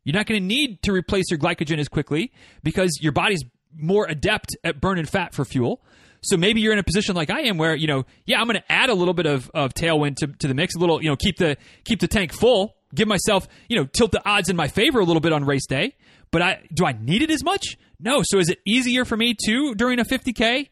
You're 0.03 0.15
not 0.15 0.27
going 0.27 0.39
to 0.39 0.45
need 0.45 0.81
to 0.83 0.91
replace 0.91 1.25
your 1.29 1.39
glycogen 1.39 1.79
as 1.79 1.87
quickly 1.87 2.31
because 2.63 2.99
your 3.01 3.11
body's 3.11 3.43
more 3.75 4.05
adept 4.07 4.55
at 4.63 4.79
burning 4.79 5.05
fat 5.05 5.33
for 5.33 5.43
fuel. 5.43 5.81
So 6.21 6.37
maybe 6.37 6.61
you're 6.61 6.73
in 6.73 6.79
a 6.79 6.83
position 6.83 7.15
like 7.15 7.29
I 7.29 7.41
am 7.41 7.57
where, 7.57 7.75
you 7.75 7.87
know, 7.87 8.05
yeah, 8.25 8.39
I'm 8.39 8.47
going 8.47 8.57
to 8.57 8.71
add 8.71 8.89
a 8.89 8.93
little 8.93 9.13
bit 9.13 9.25
of, 9.25 9.49
of 9.53 9.73
tailwind 9.73 10.17
to, 10.17 10.27
to 10.27 10.47
the 10.47 10.53
mix, 10.53 10.75
a 10.75 10.79
little, 10.79 11.01
you 11.01 11.09
know, 11.09 11.15
keep 11.15 11.37
the 11.37 11.57
keep 11.83 11.99
the 11.99 12.07
tank 12.07 12.33
full, 12.33 12.75
give 12.93 13.07
myself, 13.07 13.47
you 13.67 13.77
know, 13.77 13.85
tilt 13.85 14.11
the 14.11 14.27
odds 14.27 14.49
in 14.49 14.55
my 14.55 14.67
favor 14.67 14.99
a 14.99 15.03
little 15.03 15.19
bit 15.19 15.33
on 15.33 15.45
race 15.45 15.67
day. 15.67 15.95
But 16.31 16.41
I 16.41 16.61
do 16.73 16.85
I 16.85 16.93
need 16.93 17.21
it 17.21 17.29
as 17.29 17.43
much? 17.43 17.77
No. 17.99 18.21
So 18.23 18.39
is 18.39 18.49
it 18.49 18.59
easier 18.65 19.05
for 19.05 19.15
me 19.17 19.35
to 19.45 19.75
during 19.75 19.99
a 19.99 20.03
50k 20.03 20.69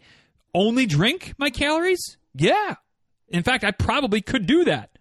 only 0.56 0.86
drink 0.86 1.34
my 1.38 1.50
calories? 1.50 2.18
Yeah. 2.34 2.76
In 3.30 3.44
fact, 3.44 3.64
I 3.64 3.72
probably 3.72 4.22
could 4.22 4.46
do 4.46 4.66
that. 4.66 4.93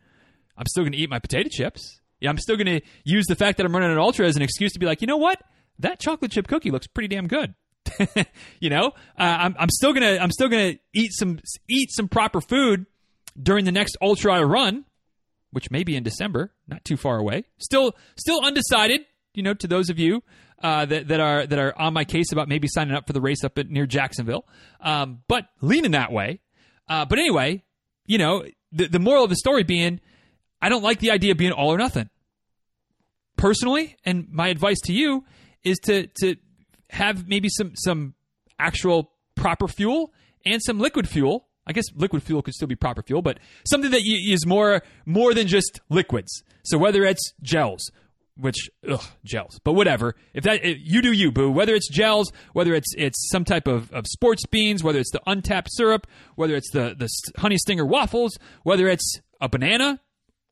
I'm 0.57 0.67
still 0.67 0.85
going 0.85 0.93
to 0.93 0.99
eat 0.99 1.11
my 1.11 1.19
potato 1.19 1.49
chips. 1.51 2.01
Yeah, 2.21 2.31
I'm 2.31 2.39
still 2.39 2.57
going 2.57 2.67
to 2.67 2.81
use 3.05 3.27
the 3.27 3.35
fact 3.35 3.57
that 3.57 3.67
I'm 3.67 3.73
running 3.73 3.91
an 3.91 3.99
ultra 3.99 4.27
as 4.27 4.37
an 4.37 4.43
excuse 4.43 4.73
to 4.73 4.79
be 4.79 4.87
like, 4.87 5.01
you 5.01 5.07
know 5.07 5.17
what? 5.17 5.43
That 5.79 5.99
chocolate 5.99 6.31
chip 6.31 6.47
cookie 6.47 6.71
looks 6.71 6.87
pretty 6.87 7.09
damn 7.09 7.27
good. 7.27 7.55
you 8.61 8.71
know, 8.71 8.93
uh, 9.19 9.23
I'm, 9.23 9.57
I'm 9.59 9.69
still 9.71 9.93
gonna 9.93 10.19
I'm 10.21 10.31
still 10.31 10.49
gonna 10.49 10.75
eat 10.95 11.13
some 11.13 11.41
eat 11.69 11.91
some 11.91 12.07
proper 12.07 12.41
food 12.41 12.87
during 13.41 13.65
the 13.65 13.73
next 13.73 13.97
ultra 14.01 14.35
I 14.35 14.43
run, 14.43 14.85
which 15.51 15.71
may 15.71 15.83
be 15.83 15.97
in 15.97 16.05
December, 16.05 16.53
not 16.69 16.85
too 16.85 16.97
far 16.97 17.19
away. 17.19 17.45
Still 17.59 17.95
still 18.17 18.41
undecided. 18.45 19.01
You 19.35 19.43
know, 19.43 19.55
to 19.55 19.67
those 19.67 19.91
of 19.91 19.99
you 19.99 20.23
uh, 20.63 20.87
that 20.87 21.09
that 21.09 21.21
are 21.21 21.47
that 21.47 21.59
are 21.59 21.79
on 21.79 21.93
my 21.93 22.05
case 22.05 22.33
about 22.33 22.49
maybe 22.49 22.69
signing 22.69 22.95
up 22.95 23.07
for 23.07 23.13
the 23.13 23.21
race 23.21 23.43
up 23.45 23.59
at, 23.59 23.69
near 23.69 23.87
Jacksonville, 23.87 24.47
um, 24.81 25.23
but 25.29 25.49
leaning 25.61 25.93
that 25.93 26.13
way. 26.13 26.41
Uh, 26.89 27.05
but 27.05 27.19
anyway, 27.19 27.63
you 28.07 28.19
know, 28.19 28.45
the, 28.71 28.87
the 28.89 28.99
moral 28.99 29.25
of 29.25 29.31
the 29.31 29.37
story 29.37 29.63
being 29.63 30.01
I 30.63 30.69
don't 30.69 30.83
like 30.83 31.01
the 31.01 31.11
idea 31.11 31.33
of 31.33 31.39
being 31.39 31.53
all 31.53 31.73
or 31.73 31.77
nothing. 31.77 32.09
Personally, 33.37 33.97
and 34.05 34.29
my 34.31 34.49
advice 34.49 34.81
to 34.85 34.93
you 34.93 35.25
is 35.65 35.79
to 35.81 36.07
to 36.21 36.37
have 36.91 37.27
maybe 37.27 37.49
some 37.49 37.73
some 37.75 38.15
actual 38.59 39.11
proper 39.35 39.67
fuel 39.67 40.13
and 40.47 40.63
some 40.63 40.79
liquid 40.79 41.09
fuel. 41.09 41.49
I 41.67 41.73
guess 41.73 41.85
liquid 41.95 42.23
fuel 42.23 42.43
could 42.43 42.55
still 42.55 42.69
be 42.69 42.77
proper 42.77 43.03
fuel, 43.03 43.23
but 43.23 43.39
something 43.65 43.91
that 43.91 44.03
is 44.05 44.47
more 44.47 44.83
more 45.05 45.35
than 45.35 45.49
just 45.49 45.81
liquids. 45.89 46.43
So 46.63 46.79
whether 46.79 47.05
it's 47.05 47.33
gels, 47.43 47.91
which 48.37 48.71
ugh, 48.89 49.03
gels, 49.25 49.61
but 49.65 49.73
whatever. 49.73 50.15
If 50.35 50.45
that 50.45 50.65
if 50.65 50.79
you 50.81 51.03
do 51.03 51.13
you, 51.13 51.33
boo. 51.33 51.51
Whether 51.51 51.75
it's 51.75 51.89
gels, 51.89 52.33
whether 52.53 52.75
it's 52.75 52.95
it's 52.97 53.29
some 53.31 53.45
type 53.45 53.67
of, 53.67 53.93
of 53.93 54.07
sports 54.07 54.47
beans, 54.47 54.85
whether 54.85 55.01
it's 55.01 55.11
the 55.11 55.23
untapped 55.27 55.73
syrup, 55.73 56.07
whether 56.37 56.55
it's 56.55 56.71
the 56.71 56.95
the 56.97 57.09
honey 57.41 57.59
stinger 57.59 57.87
waffles, 57.87 58.39
whether 58.63 58.89
it's 58.89 59.21
a 59.41 59.49
banana, 59.49 60.01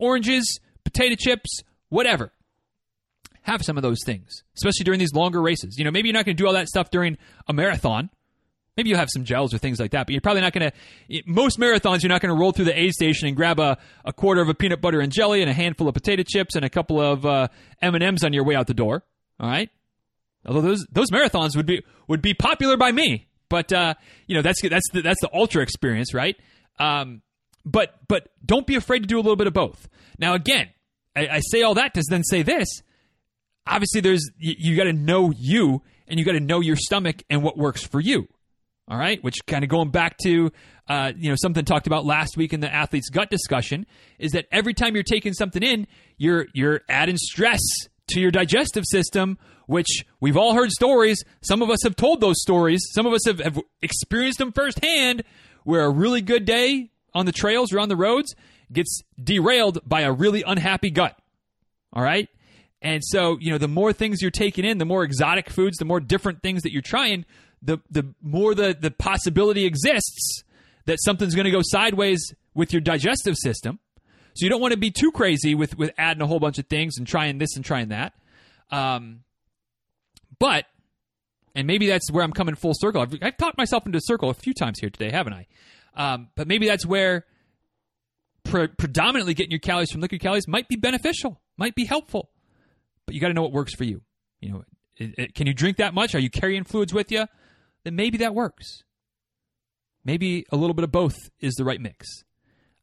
oranges, 0.00 0.58
potato 0.84 1.14
chips, 1.18 1.62
whatever. 1.88 2.32
Have 3.42 3.62
some 3.62 3.76
of 3.76 3.82
those 3.82 3.98
things, 4.04 4.42
especially 4.56 4.84
during 4.84 5.00
these 5.00 5.14
longer 5.14 5.40
races. 5.40 5.76
You 5.78 5.84
know, 5.84 5.90
maybe 5.90 6.08
you're 6.08 6.14
not 6.14 6.24
going 6.24 6.36
to 6.36 6.42
do 6.42 6.46
all 6.46 6.52
that 6.54 6.68
stuff 6.68 6.90
during 6.90 7.16
a 7.48 7.52
marathon. 7.52 8.10
Maybe 8.76 8.90
you'll 8.90 8.98
have 8.98 9.08
some 9.12 9.24
gels 9.24 9.52
or 9.52 9.58
things 9.58 9.80
like 9.80 9.90
that, 9.90 10.06
but 10.06 10.12
you're 10.12 10.20
probably 10.20 10.42
not 10.42 10.52
going 10.52 10.70
to. 10.70 11.22
Most 11.26 11.58
marathons, 11.58 12.02
you're 12.02 12.08
not 12.08 12.20
going 12.20 12.34
to 12.34 12.40
roll 12.40 12.52
through 12.52 12.66
the 12.66 12.78
aid 12.78 12.92
station 12.92 13.28
and 13.28 13.36
grab 13.36 13.58
a, 13.58 13.78
a 14.04 14.12
quarter 14.12 14.40
of 14.40 14.48
a 14.48 14.54
peanut 14.54 14.80
butter 14.80 15.00
and 15.00 15.10
jelly 15.12 15.40
and 15.40 15.50
a 15.50 15.52
handful 15.54 15.88
of 15.88 15.94
potato 15.94 16.22
chips 16.26 16.54
and 16.54 16.64
a 16.64 16.70
couple 16.70 17.00
of 17.00 17.26
uh, 17.26 17.48
M 17.82 17.94
and 17.94 18.04
M's 18.04 18.24
on 18.24 18.32
your 18.32 18.44
way 18.44 18.54
out 18.54 18.66
the 18.66 18.74
door. 18.74 19.02
All 19.38 19.48
right. 19.48 19.70
Although 20.46 20.62
those 20.62 20.86
those 20.92 21.10
marathons 21.10 21.56
would 21.56 21.66
be 21.66 21.82
would 22.08 22.22
be 22.22 22.34
popular 22.34 22.76
by 22.76 22.92
me, 22.92 23.26
but 23.48 23.72
uh, 23.72 23.94
you 24.26 24.34
know 24.34 24.42
that's 24.42 24.62
that's 24.62 24.88
the, 24.92 25.02
that's 25.02 25.20
the 25.20 25.30
ultra 25.34 25.62
experience, 25.62 26.14
right? 26.14 26.36
Um, 26.78 27.22
but 27.64 27.94
but 28.08 28.28
don't 28.44 28.66
be 28.66 28.76
afraid 28.76 29.00
to 29.00 29.06
do 29.06 29.16
a 29.16 29.22
little 29.22 29.36
bit 29.36 29.46
of 29.46 29.52
both. 29.52 29.88
Now, 30.18 30.34
again, 30.34 30.68
I, 31.16 31.28
I 31.28 31.40
say 31.40 31.62
all 31.62 31.74
that 31.74 31.94
to 31.94 32.02
then 32.08 32.24
say 32.24 32.42
this. 32.42 32.68
Obviously, 33.66 34.00
there's 34.00 34.30
you, 34.38 34.54
you 34.58 34.76
got 34.76 34.84
to 34.84 34.92
know 34.92 35.32
you 35.36 35.82
and 36.08 36.18
you 36.18 36.24
got 36.24 36.32
to 36.32 36.40
know 36.40 36.60
your 36.60 36.76
stomach 36.76 37.22
and 37.30 37.42
what 37.42 37.56
works 37.56 37.84
for 37.84 38.00
you. 38.00 38.26
All 38.88 38.98
right, 38.98 39.22
which 39.22 39.36
kind 39.46 39.62
of 39.62 39.70
going 39.70 39.90
back 39.90 40.16
to 40.24 40.50
uh, 40.88 41.12
you 41.16 41.30
know 41.30 41.36
something 41.40 41.64
talked 41.64 41.86
about 41.86 42.04
last 42.04 42.36
week 42.36 42.52
in 42.52 42.60
the 42.60 42.72
athlete's 42.72 43.08
gut 43.08 43.30
discussion 43.30 43.86
is 44.18 44.32
that 44.32 44.46
every 44.50 44.74
time 44.74 44.94
you're 44.94 45.04
taking 45.04 45.32
something 45.32 45.62
in, 45.62 45.86
you're 46.18 46.46
you're 46.54 46.80
adding 46.88 47.16
stress 47.16 47.60
to 48.08 48.20
your 48.20 48.32
digestive 48.32 48.84
system, 48.84 49.38
which 49.66 50.04
we've 50.20 50.36
all 50.36 50.54
heard 50.54 50.72
stories. 50.72 51.22
Some 51.42 51.62
of 51.62 51.70
us 51.70 51.84
have 51.84 51.94
told 51.94 52.20
those 52.20 52.40
stories. 52.40 52.80
Some 52.92 53.06
of 53.06 53.12
us 53.12 53.24
have, 53.26 53.38
have 53.38 53.60
experienced 53.80 54.38
them 54.38 54.52
firsthand. 54.52 55.22
Where 55.62 55.84
a 55.84 55.90
really 55.90 56.22
good 56.22 56.46
day 56.46 56.90
on 57.14 57.26
the 57.26 57.32
trails 57.32 57.72
or 57.72 57.80
on 57.80 57.88
the 57.88 57.96
roads 57.96 58.34
gets 58.72 59.02
derailed 59.22 59.80
by 59.86 60.02
a 60.02 60.12
really 60.12 60.42
unhappy 60.46 60.90
gut. 60.90 61.18
All 61.92 62.02
right? 62.02 62.28
And 62.82 63.02
so, 63.04 63.36
you 63.40 63.50
know, 63.50 63.58
the 63.58 63.68
more 63.68 63.92
things 63.92 64.22
you're 64.22 64.30
taking 64.30 64.64
in, 64.64 64.78
the 64.78 64.84
more 64.84 65.04
exotic 65.04 65.50
foods, 65.50 65.76
the 65.78 65.84
more 65.84 66.00
different 66.00 66.42
things 66.42 66.62
that 66.62 66.72
you're 66.72 66.82
trying, 66.82 67.26
the 67.62 67.78
the 67.90 68.14
more 68.22 68.54
the 68.54 68.74
the 68.78 68.90
possibility 68.90 69.66
exists 69.66 70.42
that 70.86 70.98
something's 71.02 71.34
going 71.34 71.44
to 71.44 71.50
go 71.50 71.60
sideways 71.62 72.34
with 72.54 72.72
your 72.72 72.80
digestive 72.80 73.36
system. 73.36 73.78
So 74.34 74.44
you 74.44 74.48
don't 74.48 74.60
want 74.60 74.72
to 74.72 74.78
be 74.78 74.90
too 74.90 75.12
crazy 75.12 75.54
with 75.54 75.76
with 75.76 75.90
adding 75.98 76.22
a 76.22 76.26
whole 76.26 76.40
bunch 76.40 76.58
of 76.58 76.66
things 76.68 76.96
and 76.96 77.06
trying 77.06 77.38
this 77.38 77.54
and 77.54 77.64
trying 77.64 77.88
that. 77.88 78.14
Um, 78.70 79.24
but 80.38 80.64
and 81.54 81.66
maybe 81.66 81.86
that's 81.86 82.10
where 82.10 82.24
I'm 82.24 82.32
coming 82.32 82.54
full 82.54 82.74
circle. 82.74 83.02
I've, 83.02 83.14
I've 83.20 83.36
talked 83.36 83.58
myself 83.58 83.84
into 83.84 83.98
a 83.98 84.02
circle 84.02 84.30
a 84.30 84.34
few 84.34 84.54
times 84.54 84.78
here 84.78 84.88
today, 84.88 85.10
haven't 85.10 85.34
I? 85.34 85.46
Um, 85.94 86.28
but 86.36 86.46
maybe 86.46 86.66
that's 86.66 86.86
where 86.86 87.26
pre- 88.44 88.68
predominantly 88.68 89.34
getting 89.34 89.50
your 89.50 89.60
calories 89.60 89.90
from 89.90 90.00
liquid 90.00 90.20
calories 90.20 90.48
might 90.48 90.68
be 90.68 90.76
beneficial, 90.76 91.40
might 91.56 91.74
be 91.74 91.84
helpful. 91.84 92.30
But 93.06 93.14
you 93.14 93.20
got 93.20 93.28
to 93.28 93.34
know 93.34 93.42
what 93.42 93.52
works 93.52 93.74
for 93.74 93.84
you. 93.84 94.02
You 94.40 94.52
know, 94.52 94.64
it, 94.96 95.14
it, 95.18 95.34
can 95.34 95.46
you 95.46 95.54
drink 95.54 95.78
that 95.78 95.94
much? 95.94 96.14
Are 96.14 96.20
you 96.20 96.30
carrying 96.30 96.64
fluids 96.64 96.92
with 96.92 97.10
you? 97.10 97.26
Then 97.84 97.96
maybe 97.96 98.18
that 98.18 98.34
works. 98.34 98.84
Maybe 100.04 100.46
a 100.50 100.56
little 100.56 100.74
bit 100.74 100.84
of 100.84 100.92
both 100.92 101.16
is 101.40 101.54
the 101.54 101.64
right 101.64 101.80
mix. 101.80 102.06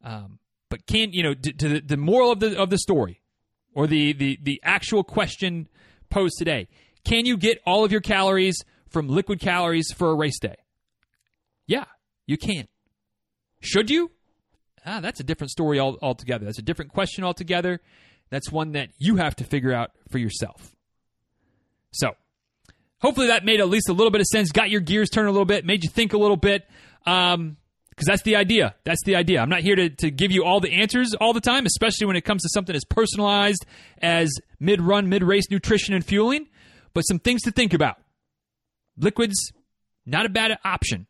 Um, 0.03 0.39
but 0.69 0.85
can 0.85 1.13
you 1.13 1.23
know 1.23 1.33
to 1.33 1.69
the, 1.69 1.79
the 1.79 1.97
moral 1.97 2.31
of 2.31 2.39
the 2.39 2.59
of 2.59 2.69
the 2.69 2.77
story, 2.77 3.21
or 3.73 3.87
the 3.87 4.13
the 4.13 4.37
the 4.41 4.59
actual 4.63 5.03
question 5.03 5.67
posed 6.09 6.35
today? 6.37 6.67
Can 7.05 7.25
you 7.25 7.37
get 7.37 7.59
all 7.65 7.83
of 7.85 7.91
your 7.91 8.01
calories 8.01 8.57
from 8.89 9.07
liquid 9.07 9.39
calories 9.39 9.91
for 9.95 10.11
a 10.11 10.15
race 10.15 10.39
day? 10.39 10.57
Yeah, 11.65 11.85
you 12.25 12.37
can. 12.37 12.67
Should 13.59 13.89
you? 13.89 14.11
Ah, 14.85 14.99
that's 14.99 15.19
a 15.19 15.23
different 15.23 15.51
story 15.51 15.79
all, 15.79 15.97
altogether. 16.01 16.45
That's 16.45 16.59
a 16.59 16.63
different 16.63 16.91
question 16.91 17.23
altogether. 17.23 17.81
That's 18.29 18.51
one 18.51 18.73
that 18.73 18.89
you 18.97 19.17
have 19.17 19.35
to 19.37 19.43
figure 19.43 19.73
out 19.73 19.91
for 20.09 20.17
yourself. 20.17 20.75
So, 21.91 22.11
hopefully 22.99 23.27
that 23.27 23.45
made 23.45 23.59
at 23.59 23.69
least 23.69 23.89
a 23.89 23.93
little 23.93 24.11
bit 24.11 24.21
of 24.21 24.27
sense, 24.27 24.51
got 24.51 24.69
your 24.69 24.81
gears 24.81 25.09
turned 25.09 25.27
a 25.27 25.31
little 25.31 25.45
bit, 25.45 25.65
made 25.65 25.83
you 25.83 25.89
think 25.89 26.13
a 26.13 26.17
little 26.17 26.37
bit. 26.37 26.67
Um, 27.05 27.57
because 27.97 28.05
that's 28.05 28.21
the 28.21 28.35
idea. 28.35 28.75
That's 28.83 29.03
the 29.05 29.15
idea. 29.15 29.41
I'm 29.41 29.49
not 29.49 29.61
here 29.61 29.75
to, 29.75 29.89
to 29.89 30.11
give 30.11 30.31
you 30.31 30.43
all 30.43 30.59
the 30.59 30.71
answers 30.71 31.15
all 31.19 31.33
the 31.33 31.41
time, 31.41 31.65
especially 31.65 32.05
when 32.05 32.15
it 32.15 32.21
comes 32.21 32.43
to 32.43 32.49
something 32.53 32.75
as 32.75 32.85
personalized 32.85 33.65
as 34.03 34.31
mid 34.59 34.79
run, 34.79 35.09
mid 35.09 35.23
race 35.23 35.45
nutrition 35.49 35.95
and 35.95 36.05
fueling, 36.05 36.45
but 36.93 37.01
some 37.01 37.17
things 37.17 37.41
to 37.43 37.51
think 37.51 37.73
about. 37.73 37.97
Liquids, 38.99 39.51
not 40.05 40.27
a 40.27 40.29
bad 40.29 40.59
option. 40.63 41.07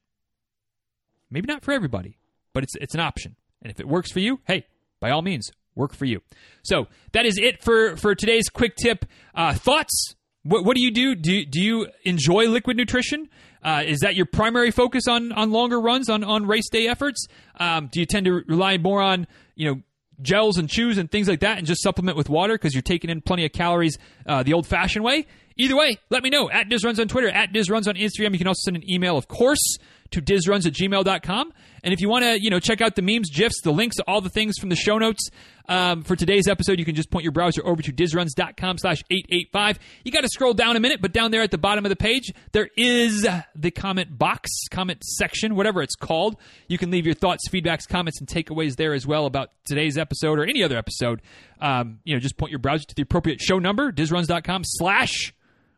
Maybe 1.30 1.48
not 1.48 1.62
for 1.62 1.74
everybody, 1.74 2.18
but 2.58 2.64
it's, 2.64 2.76
it's 2.82 2.96
an 2.96 3.00
option. 3.00 3.36
And 3.62 3.72
if 3.72 3.80
it 3.80 3.88
works 3.88 4.12
for 4.12 4.20
you, 4.20 4.40
hey, 4.48 4.66
by 5.00 5.12
all 5.12 5.22
means, 5.22 5.52
work 5.76 5.94
for 5.94 6.06
you. 6.06 6.24
So 6.64 6.88
that 7.12 7.24
is 7.28 7.38
it 7.38 7.62
for 7.62 7.96
for 7.98 8.16
today's 8.16 8.50
quick 8.50 8.76
tip. 8.76 9.06
Uh, 9.36 9.54
thoughts? 9.54 10.16
What, 10.42 10.66
what 10.66 10.76
do 10.76 10.82
you 10.82 10.90
do? 10.90 11.14
Do 11.14 11.46
do 11.46 11.62
you 11.62 11.88
enjoy 12.04 12.48
liquid 12.48 12.76
nutrition? 12.76 13.30
Uh, 13.64 13.84
is 13.86 14.00
that 14.00 14.16
your 14.16 14.26
primary 14.26 14.72
focus 14.72 15.08
on 15.08 15.32
on 15.34 15.52
longer 15.52 15.80
runs 15.80 16.10
on 16.10 16.24
on 16.24 16.48
race 16.48 16.68
day 16.72 16.88
efforts? 16.88 17.28
Um, 17.60 17.90
do 17.92 18.00
you 18.00 18.08
tend 18.08 18.26
to 18.26 18.42
rely 18.48 18.80
more 18.80 19.04
on 19.04 19.28
you 19.54 19.70
know 19.70 19.82
gels 20.24 20.58
and 20.58 20.68
chews 20.68 20.98
and 20.98 21.12
things 21.12 21.28
like 21.28 21.42
that, 21.42 21.60
and 21.60 21.68
just 21.68 21.84
supplement 21.84 22.18
with 22.18 22.28
water 22.28 22.56
because 22.56 22.74
you're 22.74 22.82
taking 22.82 23.12
in 23.12 23.22
plenty 23.22 23.46
of 23.46 23.52
calories 23.52 24.00
uh, 24.26 24.42
the 24.42 24.54
old 24.54 24.66
fashioned 24.66 25.06
way? 25.06 25.28
Either 25.58 25.76
way, 25.76 25.98
let 26.10 26.24
me 26.24 26.32
know. 26.32 26.50
At 26.50 26.70
DizRuns 26.70 27.00
on 27.00 27.08
Twitter, 27.08 27.30
at 27.30 27.52
DizRuns 27.52 27.88
on 27.88 27.96
Instagram. 27.96 28.32
You 28.32 28.38
can 28.38 28.48
also 28.48 28.62
send 28.66 28.78
an 28.78 28.90
email, 28.90 29.18
of 29.18 29.28
course, 29.28 29.78
to 30.12 30.22
dizruns 30.22 30.66
at 30.66 30.74
gmail.com. 30.74 31.52
And 31.88 31.94
if 31.94 32.02
you 32.02 32.10
want 32.10 32.26
to, 32.26 32.38
you 32.38 32.50
know, 32.50 32.60
check 32.60 32.82
out 32.82 32.98
the 32.98 33.02
memes, 33.02 33.30
GIFs, 33.30 33.62
the 33.64 33.72
links, 33.72 33.96
all 34.06 34.20
the 34.20 34.30
things 34.30 34.58
from 34.60 34.68
the 34.68 34.76
show 34.76 34.98
notes 34.98 35.30
um, 35.70 36.04
for 36.04 36.18
today's 36.18 36.50
episode, 36.50 36.80
you 36.80 36.84
can 36.84 36.96
just 36.96 37.10
point 37.10 37.24
your 37.24 37.32
browser 37.32 37.66
over 37.66 37.82
to 37.82 37.94
dizruns.com 37.94 38.78
slash 38.78 39.06
885. 39.10 39.80
You 40.04 40.12
got 40.12 40.24
to 40.24 40.28
scroll 40.28 40.54
down 40.54 40.76
a 40.76 40.82
minute, 40.82 41.02
but 41.02 41.14
down 41.14 41.32
there 41.32 41.42
at 41.42 41.50
the 41.50 41.58
bottom 41.58 41.86
of 41.86 41.90
the 41.90 41.96
page, 41.96 42.34
there 42.52 42.68
is 42.76 43.26
the 43.56 43.72
comment 43.72 44.18
box, 44.18 44.50
comment 44.70 45.02
section, 45.02 45.56
whatever 45.56 45.82
it's 45.82 45.96
called. 45.96 46.36
You 46.68 46.78
can 46.78 46.92
leave 46.92 47.06
your 47.06 47.16
thoughts, 47.16 47.48
feedbacks, 47.48 47.88
comments, 47.88 48.20
and 48.20 48.28
takeaways 48.28 48.76
there 48.76 48.94
as 48.94 49.08
well 49.08 49.26
about 49.26 49.52
today's 49.64 49.98
episode 49.98 50.40
or 50.40 50.44
any 50.44 50.64
other 50.64 50.78
episode. 50.78 51.22
Um, 51.62 52.00
you 52.04 52.14
know, 52.14 52.20
just 52.20 52.36
point 52.36 52.52
your 52.52 52.60
browser 52.60 52.84
to 52.84 52.96
the 52.96 53.04
appropriate 53.04 53.40
show 53.40 53.60
number, 53.60 53.94
dizruns.com 53.94 54.64
slash 54.66 55.34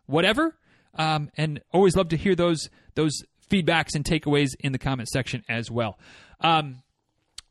whatever. 0.07 0.55
Um, 0.95 1.29
and 1.37 1.61
always 1.71 1.95
love 1.95 2.09
to 2.09 2.17
hear 2.17 2.33
those 2.33 2.67
those 2.95 3.21
feedbacks 3.49 3.95
and 3.95 4.03
takeaways 4.03 4.49
in 4.59 4.71
the 4.71 4.79
comment 4.79 5.09
section 5.09 5.43
as 5.49 5.69
well. 5.69 5.97
Um, 6.41 6.81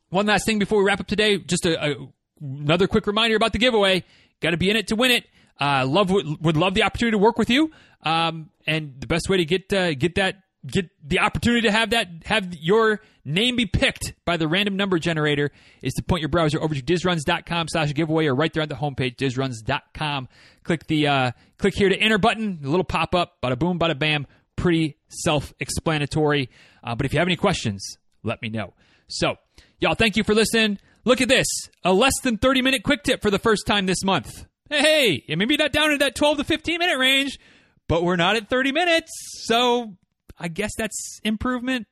one 0.09 0.25
last 0.25 0.45
thing 0.45 0.59
before 0.59 0.79
we 0.79 0.85
wrap 0.85 0.99
up 0.99 1.07
today, 1.07 1.37
just 1.37 1.65
a, 1.65 1.91
a 1.91 2.07
another 2.41 2.87
quick 2.87 3.05
reminder 3.07 3.35
about 3.35 3.53
the 3.53 3.59
giveaway. 3.59 4.03
Got 4.41 4.51
to 4.51 4.57
be 4.57 4.69
in 4.69 4.75
it 4.75 4.87
to 4.87 4.95
win 4.95 5.11
it. 5.11 5.25
Uh, 5.59 5.85
love 5.85 6.09
would 6.09 6.57
love 6.57 6.73
the 6.73 6.83
opportunity 6.83 7.11
to 7.11 7.17
work 7.17 7.37
with 7.37 7.49
you. 7.49 7.71
Um, 8.03 8.49
and 8.65 8.95
the 8.99 9.07
best 9.07 9.29
way 9.29 9.37
to 9.37 9.45
get 9.45 9.71
uh, 9.73 9.93
get 9.93 10.15
that 10.15 10.43
get 10.65 10.89
the 11.05 11.19
opportunity 11.19 11.61
to 11.61 11.71
have 11.71 11.91
that 11.91 12.07
have 12.25 12.53
your 12.55 13.01
name 13.23 13.55
be 13.55 13.65
picked 13.65 14.13
by 14.25 14.35
the 14.37 14.47
random 14.47 14.75
number 14.75 14.99
generator 14.99 15.51
is 15.81 15.93
to 15.93 16.03
point 16.03 16.21
your 16.21 16.29
browser 16.29 16.61
over 16.61 16.73
to 16.73 16.81
dizruns.com 16.81 17.67
slash 17.69 17.93
giveaway 17.93 18.25
or 18.25 18.35
right 18.35 18.51
there 18.53 18.63
on 18.63 18.69
the 18.69 18.75
homepage 18.75 19.15
dizruns.com 19.15 20.27
click 20.63 20.85
the 20.87 21.07
uh, 21.07 21.31
click 21.57 21.75
here 21.75 21.87
to 21.87 21.97
enter 21.97 22.17
button 22.17 22.59
a 22.63 22.67
little 22.67 22.83
pop-up 22.83 23.37
bada 23.41 23.57
boom 23.57 23.79
bada 23.79 23.97
bam 23.97 24.27
pretty 24.59 24.97
self-explanatory 25.09 26.49
uh, 26.83 26.95
but 26.95 27.05
if 27.05 27.13
you 27.13 27.19
have 27.19 27.27
any 27.27 27.35
questions 27.35 27.97
let 28.23 28.41
me 28.41 28.49
know 28.49 28.73
so 29.07 29.35
y'all 29.79 29.95
thank 29.95 30.17
you 30.17 30.23
for 30.23 30.35
listening 30.35 30.77
look 31.05 31.21
at 31.21 31.29
this 31.29 31.47
a 31.83 31.93
less 31.93 32.13
than 32.23 32.37
30 32.37 32.61
minute 32.61 32.83
quick 32.83 33.03
tip 33.03 33.21
for 33.21 33.31
the 33.31 33.39
first 33.39 33.65
time 33.65 33.85
this 33.85 34.03
month 34.03 34.45
hey 34.69 35.23
maybe 35.29 35.57
not 35.57 35.71
down 35.71 35.91
in 35.91 35.99
that 35.99 36.15
12 36.15 36.39
to 36.39 36.43
15 36.43 36.79
minute 36.79 36.97
range 36.97 37.39
but 37.87 38.03
we're 38.03 38.15
not 38.15 38.35
at 38.35 38.49
30 38.49 38.71
minutes 38.71 39.11
so 39.45 39.93
I 40.39 40.47
guess 40.47 40.71
that's 40.77 41.19
improvement. 41.23 41.87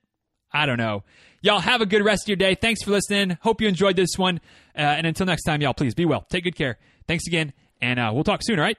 I 0.51 0.65
don't 0.65 0.77
know. 0.77 1.03
Y'all 1.41 1.59
have 1.59 1.81
a 1.81 1.85
good 1.85 2.03
rest 2.03 2.23
of 2.23 2.29
your 2.29 2.37
day. 2.37 2.55
Thanks 2.55 2.81
for 2.83 2.91
listening. 2.91 3.37
Hope 3.41 3.61
you 3.61 3.67
enjoyed 3.67 3.95
this 3.95 4.17
one. 4.17 4.39
Uh, 4.75 4.81
and 4.81 5.05
until 5.05 5.25
next 5.25 5.43
time, 5.43 5.61
y'all, 5.61 5.73
please 5.73 5.93
be 5.93 6.05
well. 6.05 6.25
Take 6.29 6.45
good 6.45 6.55
care. 6.55 6.77
Thanks 7.07 7.27
again. 7.27 7.53
And 7.81 7.99
uh, 7.99 8.11
we'll 8.13 8.23
talk 8.23 8.41
soon, 8.43 8.57
all 8.57 8.65
right? 8.65 8.77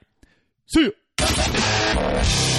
See 0.65 0.91
you. 1.17 2.58